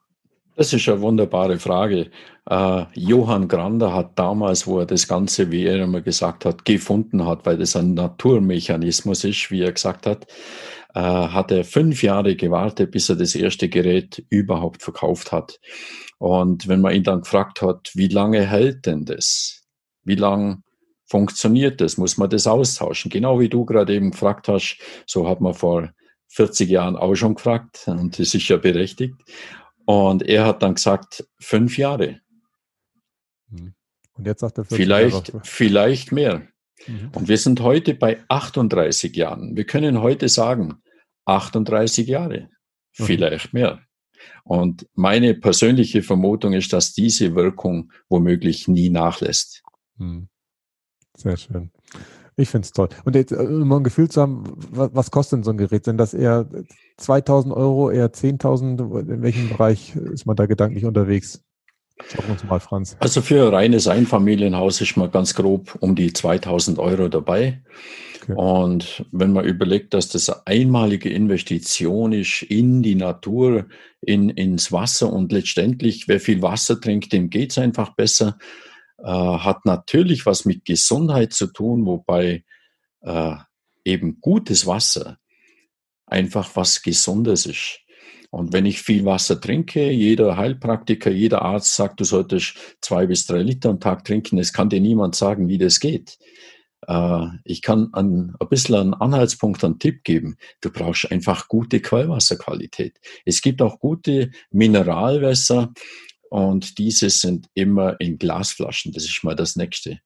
Das 0.55 0.71
ist 0.71 0.87
eine 0.87 1.01
wunderbare 1.01 1.59
Frage. 1.59 2.11
Äh, 2.49 2.85
Johann 2.93 3.49
Grander 3.49 3.93
hat 3.93 4.17
damals, 4.17 4.65
wo 4.65 4.79
er 4.79 4.85
das 4.85 5.07
Ganze, 5.07 5.51
wie 5.51 5.65
er 5.65 5.83
immer 5.83 5.99
gesagt 6.01 6.45
hat, 6.45 6.63
gefunden 6.63 7.25
hat, 7.25 7.45
weil 7.45 7.57
das 7.57 7.75
ein 7.75 7.93
Naturmechanismus 7.93 9.25
ist, 9.25 9.51
wie 9.51 9.63
er 9.63 9.73
gesagt 9.73 10.05
hat, 10.05 10.27
äh, 10.93 11.01
hat 11.01 11.51
er 11.51 11.65
fünf 11.65 12.03
Jahre 12.03 12.37
gewartet, 12.37 12.91
bis 12.91 13.09
er 13.09 13.17
das 13.17 13.35
erste 13.35 13.67
Gerät 13.67 14.25
überhaupt 14.29 14.81
verkauft 14.81 15.33
hat. 15.33 15.59
Und 16.19 16.69
wenn 16.69 16.79
man 16.79 16.95
ihn 16.95 17.03
dann 17.03 17.21
gefragt 17.21 17.61
hat, 17.61 17.91
wie 17.93 18.07
lange 18.07 18.47
hält 18.47 18.85
denn 18.85 19.03
das? 19.03 19.61
Wie 20.05 20.15
lange 20.15 20.61
funktioniert 21.05 21.81
das? 21.81 21.97
Muss 21.97 22.17
man 22.17 22.29
das 22.29 22.47
austauschen? 22.47 23.11
Genau 23.11 23.41
wie 23.41 23.49
du 23.49 23.65
gerade 23.65 23.93
eben 23.93 24.11
gefragt 24.11 24.47
hast, 24.47 24.77
so 25.05 25.27
hat 25.27 25.41
man 25.41 25.53
vor 25.53 25.89
40 26.29 26.69
Jahren 26.69 26.95
auch 26.95 27.15
schon 27.15 27.35
gefragt 27.35 27.83
und 27.87 28.19
ist 28.19 28.33
ja 28.33 28.57
berechtigt. 28.57 29.15
Und 29.85 30.23
er 30.23 30.45
hat 30.45 30.63
dann 30.63 30.75
gesagt, 30.75 31.27
fünf 31.39 31.77
Jahre. 31.77 32.19
Hm. 33.49 33.73
Und 34.13 34.27
jetzt 34.27 34.41
sagt 34.41 34.57
er 34.57 34.65
vielleicht, 34.65 35.29
Jahre. 35.29 35.41
vielleicht 35.43 36.11
mehr. 36.11 36.47
Mhm. 36.87 37.11
Und 37.13 37.27
wir 37.27 37.37
sind 37.37 37.61
heute 37.61 37.93
bei 37.93 38.23
38 38.27 39.15
Jahren. 39.15 39.55
Wir 39.55 39.65
können 39.65 40.01
heute 40.01 40.29
sagen, 40.29 40.81
38 41.25 42.07
Jahre, 42.07 42.49
mhm. 42.97 43.03
vielleicht 43.03 43.53
mehr. 43.53 43.81
Und 44.43 44.87
meine 44.93 45.35
persönliche 45.35 46.01
Vermutung 46.01 46.53
ist, 46.53 46.71
dass 46.73 46.93
diese 46.93 47.35
Wirkung 47.35 47.91
womöglich 48.09 48.67
nie 48.67 48.89
nachlässt. 48.89 49.63
Mhm. 49.97 50.29
Sehr 51.15 51.37
schön. 51.37 51.71
Ich 52.37 52.49
finde 52.49 52.65
es 52.65 52.73
toll. 52.73 52.89
Und 53.05 53.15
jetzt, 53.15 53.31
äh, 53.31 53.35
um 53.35 53.71
ein 53.71 53.83
Gefühl 53.83 54.09
zu 54.09 54.21
haben, 54.21 54.43
was, 54.71 54.89
was, 54.93 55.11
kostet 55.11 55.37
denn 55.37 55.43
so 55.43 55.51
ein 55.51 55.57
Gerät? 55.57 55.85
Sind 55.85 55.97
das 55.97 56.13
eher 56.13 56.47
2000 56.97 57.53
Euro, 57.53 57.91
eher 57.91 58.11
10.000? 58.11 59.09
In 59.09 59.21
welchem 59.21 59.49
Bereich 59.49 59.95
ist 59.95 60.25
man 60.25 60.35
da 60.35 60.45
gedanklich 60.45 60.85
unterwegs? 60.85 61.41
Schauen 62.07 62.25
wir 62.25 62.33
uns 62.33 62.43
mal, 62.43 62.59
Franz. 62.59 62.97
Also 62.99 63.21
für 63.21 63.47
ein 63.47 63.53
reines 63.53 63.87
Einfamilienhaus 63.87 64.81
ist 64.81 64.97
man 64.97 65.11
ganz 65.11 65.33
grob 65.33 65.77
um 65.79 65.95
die 65.95 66.11
2000 66.11 66.77
Euro 66.77 67.07
dabei. 67.07 67.61
Okay. 68.21 68.33
Und 68.35 69.05
wenn 69.11 69.31
man 69.31 69.45
überlegt, 69.45 69.93
dass 69.93 70.09
das 70.09 70.29
eine 70.29 70.47
einmalige 70.47 71.09
Investition 71.09 72.11
ist 72.11 72.41
in 72.41 72.81
die 72.81 72.95
Natur, 72.95 73.67
in, 74.01 74.29
ins 74.29 74.71
Wasser 74.71 75.11
und 75.11 75.31
letztendlich, 75.31 76.07
wer 76.07 76.19
viel 76.19 76.41
Wasser 76.41 76.81
trinkt, 76.81 77.13
dem 77.13 77.29
geht 77.29 77.51
es 77.51 77.57
einfach 77.57 77.95
besser 77.95 78.37
äh, 78.97 79.07
hat 79.07 79.65
natürlich 79.65 80.25
was 80.25 80.45
mit 80.45 80.65
Gesundheit 80.65 81.33
zu 81.33 81.47
tun, 81.47 81.85
wobei 81.85 82.43
äh, 83.01 83.35
eben 83.83 84.19
gutes 84.21 84.65
Wasser 84.65 85.17
einfach 86.05 86.55
was 86.55 86.81
Gesundes 86.81 87.45
ist. 87.45 87.79
Und 88.31 88.51
wenn 88.51 88.65
ich 88.65 88.81
viel 88.81 89.05
Wasser 89.05 89.39
trinke, 89.39 89.91
jeder 89.91 90.35
Heilpraktiker, 90.35 91.09
jeder 91.09 91.43
Arzt 91.43 91.73
sagt, 91.75 91.99
du 91.99 92.03
solltest 92.03 92.57
zwei 92.81 93.05
bis 93.05 93.25
drei 93.25 93.41
Liter 93.41 93.69
am 93.69 93.79
Tag 93.79 94.03
trinken. 94.03 94.37
Es 94.37 94.51
kann 94.51 94.69
dir 94.69 94.81
niemand 94.81 95.15
sagen, 95.15 95.47
wie 95.47 95.57
das 95.57 95.79
geht. 95.79 96.17
Äh, 96.87 97.27
ich 97.43 97.61
kann 97.61 97.93
ein, 97.93 98.35
ein 98.39 98.49
bisschen 98.49 98.75
einen 98.75 98.93
Anhaltspunkt, 98.93 99.63
einen 99.63 99.79
Tipp 99.79 100.03
geben. 100.03 100.35
Du 100.61 100.69
brauchst 100.69 101.11
einfach 101.11 101.47
gute 101.47 101.79
Quellwasserqualität. 101.79 102.99
Es 103.23 103.41
gibt 103.41 103.61
auch 103.61 103.79
gute 103.79 104.31
Mineralwässer, 104.51 105.71
und 106.29 106.77
diese 106.77 107.09
sind 107.09 107.47
immer 107.53 107.99
in 107.99 108.17
Glasflaschen. 108.17 108.91
Das 108.93 109.05
ist 109.05 109.23
mal 109.23 109.35
das 109.35 109.55
nächste. 109.55 109.99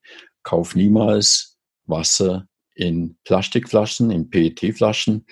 Kauf 0.44 0.76
niemals 0.76 1.58
Wasser 1.86 2.48
in 2.76 3.18
Plastikflaschen, 3.26 4.10
in 4.12 4.30
PET-Flaschen. 4.30 5.26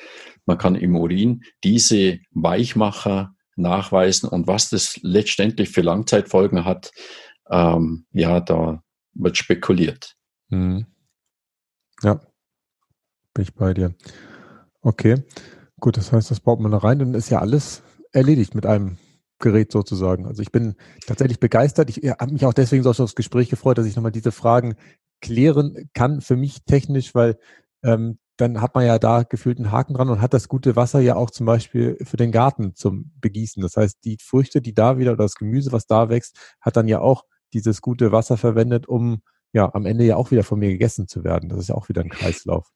Man 0.46 0.58
kann 0.58 0.76
im 0.76 0.96
Urin 0.96 1.44
diese 1.64 2.20
Weichmacher 2.32 3.36
nachweisen 3.56 4.30
und 4.30 4.48
was 4.48 4.70
das 4.70 5.00
letztendlich 5.02 5.70
für 5.70 5.82
Langzeitfolgen 5.82 6.66
hat, 6.66 6.92
ähm, 7.50 8.06
ja, 8.12 8.40
da 8.40 8.84
wird 9.14 9.38
spekuliert. 9.38 10.16
Mhm. 10.50 10.86
Ja, 12.04 12.20
bin 13.34 13.44
ich 13.44 13.54
bei 13.54 13.74
dir. 13.74 13.96
Okay, 14.82 15.24
gut, 15.80 15.98
das 15.98 16.12
heißt, 16.12 16.30
das 16.30 16.40
baut 16.40 16.60
man 16.60 16.72
da 16.72 16.78
rein, 16.78 17.00
dann 17.00 17.14
ist 17.14 17.30
ja 17.30 17.40
alles 17.40 17.82
erledigt 18.12 18.54
mit 18.54 18.66
einem 18.66 18.98
Gerät 19.40 19.72
sozusagen. 19.72 20.26
Also 20.26 20.42
ich 20.42 20.52
bin 20.52 20.76
tatsächlich 21.06 21.40
begeistert. 21.40 21.90
Ich 21.90 22.10
habe 22.10 22.34
mich 22.34 22.46
auch 22.46 22.54
deswegen 22.54 22.84
so 22.84 22.90
auf 22.90 22.98
das 22.98 23.16
Gespräch 23.16 23.50
gefreut, 23.50 23.78
dass 23.78 23.86
ich 23.86 23.96
nochmal 23.96 24.12
diese 24.12 24.32
Fragen 24.32 24.76
klären 25.22 25.90
kann 25.94 26.22
für 26.22 26.36
mich 26.36 26.64
technisch, 26.66 27.14
weil 27.16 27.38
ähm, 27.84 28.20
dann 28.38 28.62
hat 28.62 28.76
man 28.76 28.86
ja 28.86 29.00
da 29.00 29.24
gefühlt 29.24 29.58
einen 29.58 29.72
Haken 29.72 29.96
dran 29.96 30.10
und 30.10 30.22
hat 30.22 30.34
das 30.34 30.48
gute 30.48 30.76
Wasser 30.76 31.00
ja 31.00 31.16
auch 31.16 31.32
zum 31.32 31.46
Beispiel 31.46 31.98
für 32.04 32.18
den 32.18 32.32
Garten 32.32 32.76
zum 32.76 33.12
Begießen. 33.20 33.62
Das 33.62 33.78
heißt, 33.78 33.98
die 34.06 34.18
Früchte, 34.22 34.62
die 34.62 34.74
da 34.74 34.98
wieder 34.98 35.14
oder 35.14 35.24
das 35.24 35.36
Gemüse, 35.36 35.72
was 35.72 35.88
da 35.88 36.10
wächst, 36.10 36.38
hat 36.62 36.78
dann 36.78 36.88
ja 36.88 37.00
auch 37.00 37.24
dieses 37.54 37.82
gute 37.82 38.12
Wasser 38.12 38.38
verwendet, 38.38 38.88
um 38.88 39.22
ja 39.54 39.74
am 39.74 39.86
Ende 39.86 40.04
ja 40.06 40.18
auch 40.18 40.30
wieder 40.30 40.44
von 40.44 40.60
mir 40.60 40.70
gegessen 40.70 41.08
zu 41.08 41.24
werden. 41.24 41.50
Das 41.50 41.60
ist 41.60 41.70
ja 41.70 41.76
auch 41.76 41.90
wieder 41.90 42.02
ein 42.02 42.10
Kreislauf 42.10 42.72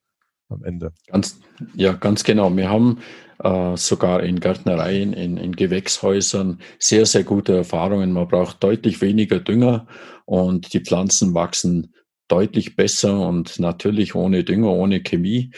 am 0.52 0.64
Ende. 0.64 0.94
Ganz, 1.08 1.40
ja, 1.76 1.94
ganz 1.94 2.24
genau. 2.24 2.56
Wir 2.56 2.70
haben 2.70 3.00
äh, 3.44 3.76
sogar 3.78 4.24
in 4.24 4.40
Gärtnereien, 4.40 5.14
in, 5.14 5.38
in 5.38 5.56
Gewächshäusern 5.56 6.60
sehr, 6.80 7.06
sehr 7.06 7.24
gute 7.24 7.56
Erfahrungen. 7.56 8.14
Man 8.14 8.28
braucht 8.28 8.64
deutlich 8.64 9.02
weniger 9.02 9.40
Dünger 9.40 9.88
und 10.26 10.74
die 10.74 10.82
Pflanzen 10.82 11.34
wachsen 11.34 11.94
deutlich 12.28 12.76
besser 12.76 13.28
und 13.28 13.60
natürlich 13.60 14.16
ohne 14.16 14.44
Dünger, 14.44 14.72
ohne 14.72 15.02
Chemie. 15.02 15.52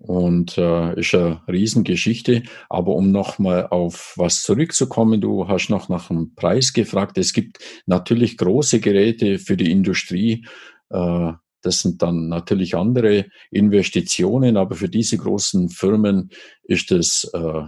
Und 0.00 0.56
äh, 0.56 1.00
ist 1.00 1.12
eine 1.14 1.42
Riesengeschichte. 1.48 2.44
Aber 2.68 2.94
um 2.94 3.10
nochmal 3.10 3.66
auf 3.66 4.14
was 4.16 4.42
zurückzukommen, 4.42 5.20
du 5.20 5.48
hast 5.48 5.70
noch 5.70 5.88
nach 5.88 6.06
dem 6.06 6.36
Preis 6.36 6.72
gefragt. 6.72 7.18
Es 7.18 7.32
gibt 7.32 7.58
natürlich 7.86 8.36
große 8.36 8.78
Geräte 8.78 9.40
für 9.40 9.56
die 9.56 9.72
Industrie. 9.72 10.46
Äh, 10.90 11.32
das 11.62 11.80
sind 11.80 12.02
dann 12.02 12.28
natürlich 12.28 12.74
andere 12.74 13.26
Investitionen, 13.50 14.56
aber 14.56 14.76
für 14.76 14.88
diese 14.88 15.16
großen 15.16 15.70
Firmen 15.70 16.30
ist 16.62 16.92
es 16.92 17.24
äh, 17.34 17.62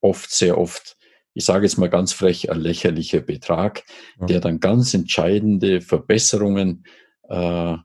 oft, 0.00 0.30
sehr 0.30 0.58
oft, 0.58 0.96
ich 1.34 1.44
sage 1.44 1.64
jetzt 1.64 1.78
mal 1.78 1.90
ganz 1.90 2.12
frech, 2.12 2.50
ein 2.50 2.60
lächerlicher 2.60 3.20
Betrag, 3.20 3.84
ja. 4.20 4.26
der 4.26 4.40
dann 4.40 4.60
ganz 4.60 4.94
entscheidende 4.94 5.80
Verbesserungen 5.80 6.84
äh, 7.28 7.76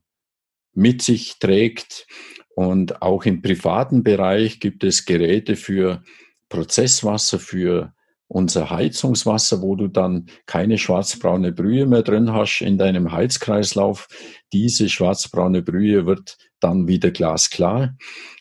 mit 0.74 1.02
sich 1.02 1.39
trägt. 1.39 2.08
Und 2.56 3.02
auch 3.02 3.26
im 3.26 3.41
privaten 3.41 4.04
Bereich 4.04 4.60
gibt 4.60 4.84
es 4.84 5.06
Geräte 5.06 5.56
für 5.56 6.04
Prozesswasser, 6.50 7.39
für 7.39 7.93
unser 8.28 8.70
Heizungswasser, 8.70 9.62
wo 9.62 9.76
du 9.76 9.88
dann 9.88 10.28
keine 10.46 10.78
schwarzbraune 10.78 11.52
Brühe 11.52 11.86
mehr 11.86 12.04
drin 12.04 12.34
hast 12.34 12.62
in 12.62 12.78
deinem 12.78 13.12
Heizkreislauf. 13.12 14.08
Diese 14.52 14.90
schwarzbraune 14.90 15.62
Brühe 15.62 16.06
wird 16.06 16.38
dann 16.60 16.88
wieder 16.88 17.12
glasklar. 17.12 17.96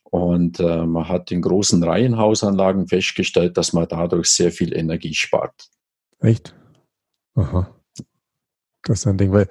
Und 0.05 0.61
äh, 0.61 0.87
man 0.87 1.09
hat 1.09 1.31
in 1.31 1.43
großen 1.43 1.83
Reihenhausanlagen 1.83 2.89
festgestellt, 2.89 3.57
dass 3.57 3.73
man 3.73 3.87
dadurch 3.89 4.29
sehr 4.29 4.51
viel 4.51 4.75
Energie 4.77 5.15
spart. 5.15 5.69
Echt? 6.21 6.55
Aha. 7.35 7.75
Das 8.83 9.01
ist 9.01 9.07
ein 9.07 9.19
Ding, 9.19 9.33
weil 9.33 9.49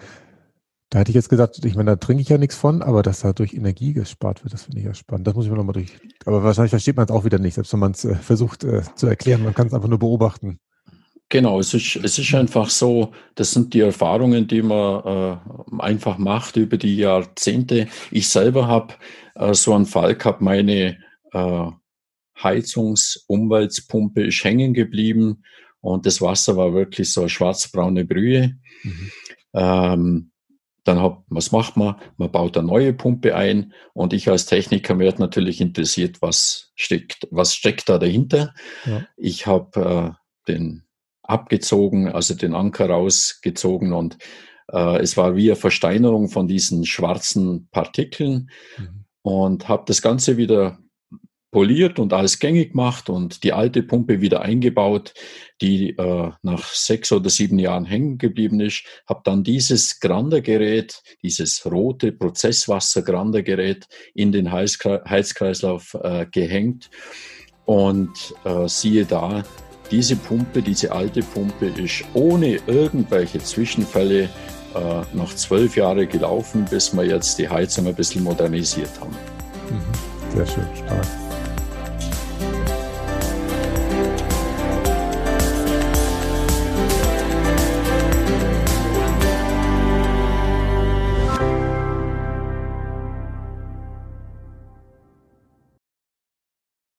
da 0.90 1.00
hätte 1.00 1.12
ich 1.12 1.16
jetzt 1.16 1.30
gesagt, 1.30 1.64
ich 1.66 1.76
meine, 1.76 1.92
da 1.92 1.96
trinke 1.96 2.22
ich 2.22 2.30
ja 2.30 2.38
nichts 2.38 2.56
von, 2.56 2.82
aber 2.82 3.02
dass 3.02 3.22
da 3.22 3.34
durch 3.34 3.54
Energie 3.54 3.94
gespart 3.94 4.44
wird, 4.44 4.54
das 4.54 4.64
finde 4.64 4.80
ich 4.80 4.86
ja 4.86 4.94
spannend. 4.94 5.28
Das 5.28 5.34
muss 5.34 5.46
ich 5.46 5.52
mir 5.52 5.58
nochmal 5.58 5.74
durch. 5.74 5.98
Aber 6.26 6.44
wahrscheinlich 6.44 6.70
versteht 6.70 6.96
man 6.96 7.06
es 7.06 7.12
auch 7.12 7.26
wieder 7.26 7.40
nicht, 7.40 7.56
selbst 7.56 7.74
wenn 7.74 7.80
man 7.80 7.92
es 7.92 8.06
äh, 8.06 8.16
versucht 8.16 8.64
äh, 8.64 8.84
zu 8.96 9.08
erklären. 9.08 9.44
Man 9.44 9.54
kann 9.54 9.68
es 9.68 9.74
einfach 9.74 9.90
nur 9.90 10.00
beobachten. 10.00 10.60
Genau, 11.30 11.60
es 11.60 11.74
ist, 11.74 11.96
es 11.96 12.20
ist 12.20 12.34
einfach 12.36 12.70
so, 12.70 13.12
das 13.34 13.52
sind 13.52 13.74
die 13.74 13.80
Erfahrungen, 13.80 14.48
die 14.48 14.62
man 14.62 15.04
äh, 15.04 15.82
einfach 15.82 16.20
macht 16.20 16.56
über 16.56 16.78
die 16.78 16.98
Jahrzehnte. 16.98 17.88
Ich 18.12 18.30
selber 18.30 18.68
habe 18.68 18.94
äh, 19.34 19.56
so 19.56 19.74
einen 19.74 19.88
Fall 19.88 20.16
gehabt, 20.16 20.42
meine 20.42 20.98
äh, 21.34 21.68
Heizungsumweltpumpe 22.42 24.24
ist 24.24 24.44
hängen 24.44 24.74
geblieben 24.76 25.44
und 25.82 26.06
das 26.06 26.22
Wasser 26.22 26.58
war 26.58 26.74
wirklich 26.74 27.12
so 27.12 27.28
schwarzbraune 27.28 28.06
Brühe. 28.06 28.58
Mhm. 28.84 29.12
Ähm, 29.54 30.32
dann 30.86 31.02
hat, 31.02 31.18
was 31.28 31.52
macht 31.52 31.76
man? 31.76 31.96
Man 32.18 32.32
baut 32.32 32.58
eine 32.58 32.68
neue 32.68 32.94
Pumpe 32.94 33.36
ein 33.36 33.74
und 33.94 34.14
ich 34.14 34.30
als 34.30 34.46
Techniker 34.46 34.98
werde 35.00 35.20
natürlich 35.20 35.60
interessiert, 35.60 36.22
was 36.22 36.72
steckt, 36.76 37.28
was 37.32 37.54
steckt 37.54 37.90
da 37.90 37.98
dahinter. 37.98 38.54
Ja. 38.86 39.06
Ich 39.18 39.48
habe 39.48 40.16
äh, 40.48 40.52
den 40.52 40.84
abgezogen, 41.24 42.08
also 42.08 42.36
den 42.36 42.54
Anker 42.54 42.90
rausgezogen 42.90 43.94
und 43.94 44.18
äh, 44.72 45.02
es 45.02 45.18
war 45.18 45.36
wie 45.36 45.50
eine 45.50 45.56
Versteinerung 45.56 46.30
von 46.30 46.48
diesen 46.48 46.86
schwarzen 46.86 47.68
Partikeln 47.72 48.52
mhm. 48.78 49.06
und 49.24 49.68
habe 49.68 49.84
das 49.88 50.04
Ganze 50.04 50.38
wieder 50.38 50.78
poliert 51.56 52.00
und 52.00 52.12
alles 52.12 52.40
gängig 52.40 52.72
gemacht 52.72 53.10
und 53.10 53.46
die 53.46 53.54
alte 53.54 53.82
Pumpe 53.82 54.20
wieder 54.20 54.42
eingebaut, 54.42 55.14
die 55.62 55.92
äh, 55.92 56.32
nach 56.42 56.66
sechs 56.66 57.14
oder 57.14 57.30
sieben 57.30 57.60
Jahren 57.60 57.86
hängen 57.86 58.18
geblieben 58.18 58.60
ist. 58.60 58.84
Habe 59.08 59.22
dann 59.24 59.46
dieses 59.46 60.02
Grander-Gerät, 60.02 61.02
dieses 61.24 61.66
rote 61.66 62.12
Prozesswasser-Grander-Gerät 62.12 63.88
in 64.14 64.34
den 64.34 64.52
Heizkreislauf 64.52 65.94
äh, 66.04 66.26
gehängt 66.30 66.90
und 67.64 68.36
äh, 68.44 68.68
siehe 68.68 69.06
da, 69.06 69.46
diese 69.92 70.18
Pumpe, 70.18 70.62
diese 70.62 70.92
alte 70.92 71.22
Pumpe 71.22 71.68
ist 71.68 72.04
ohne 72.14 72.60
irgendwelche 72.68 73.40
Zwischenfälle 73.40 74.24
äh, 74.24 74.30
noch 75.14 75.34
zwölf 75.34 75.78
Jahre 75.78 76.06
gelaufen, 76.06 76.66
bis 76.70 76.94
wir 76.94 77.06
jetzt 77.06 77.40
die 77.40 77.48
Heizung 77.48 77.88
ein 77.88 77.96
bisschen 77.96 78.26
modernisiert 78.26 78.92
haben. 79.00 79.16
Mhm. 79.70 80.36
Sehr 80.36 80.48
schön, 80.48 80.68
stark. 80.76 81.25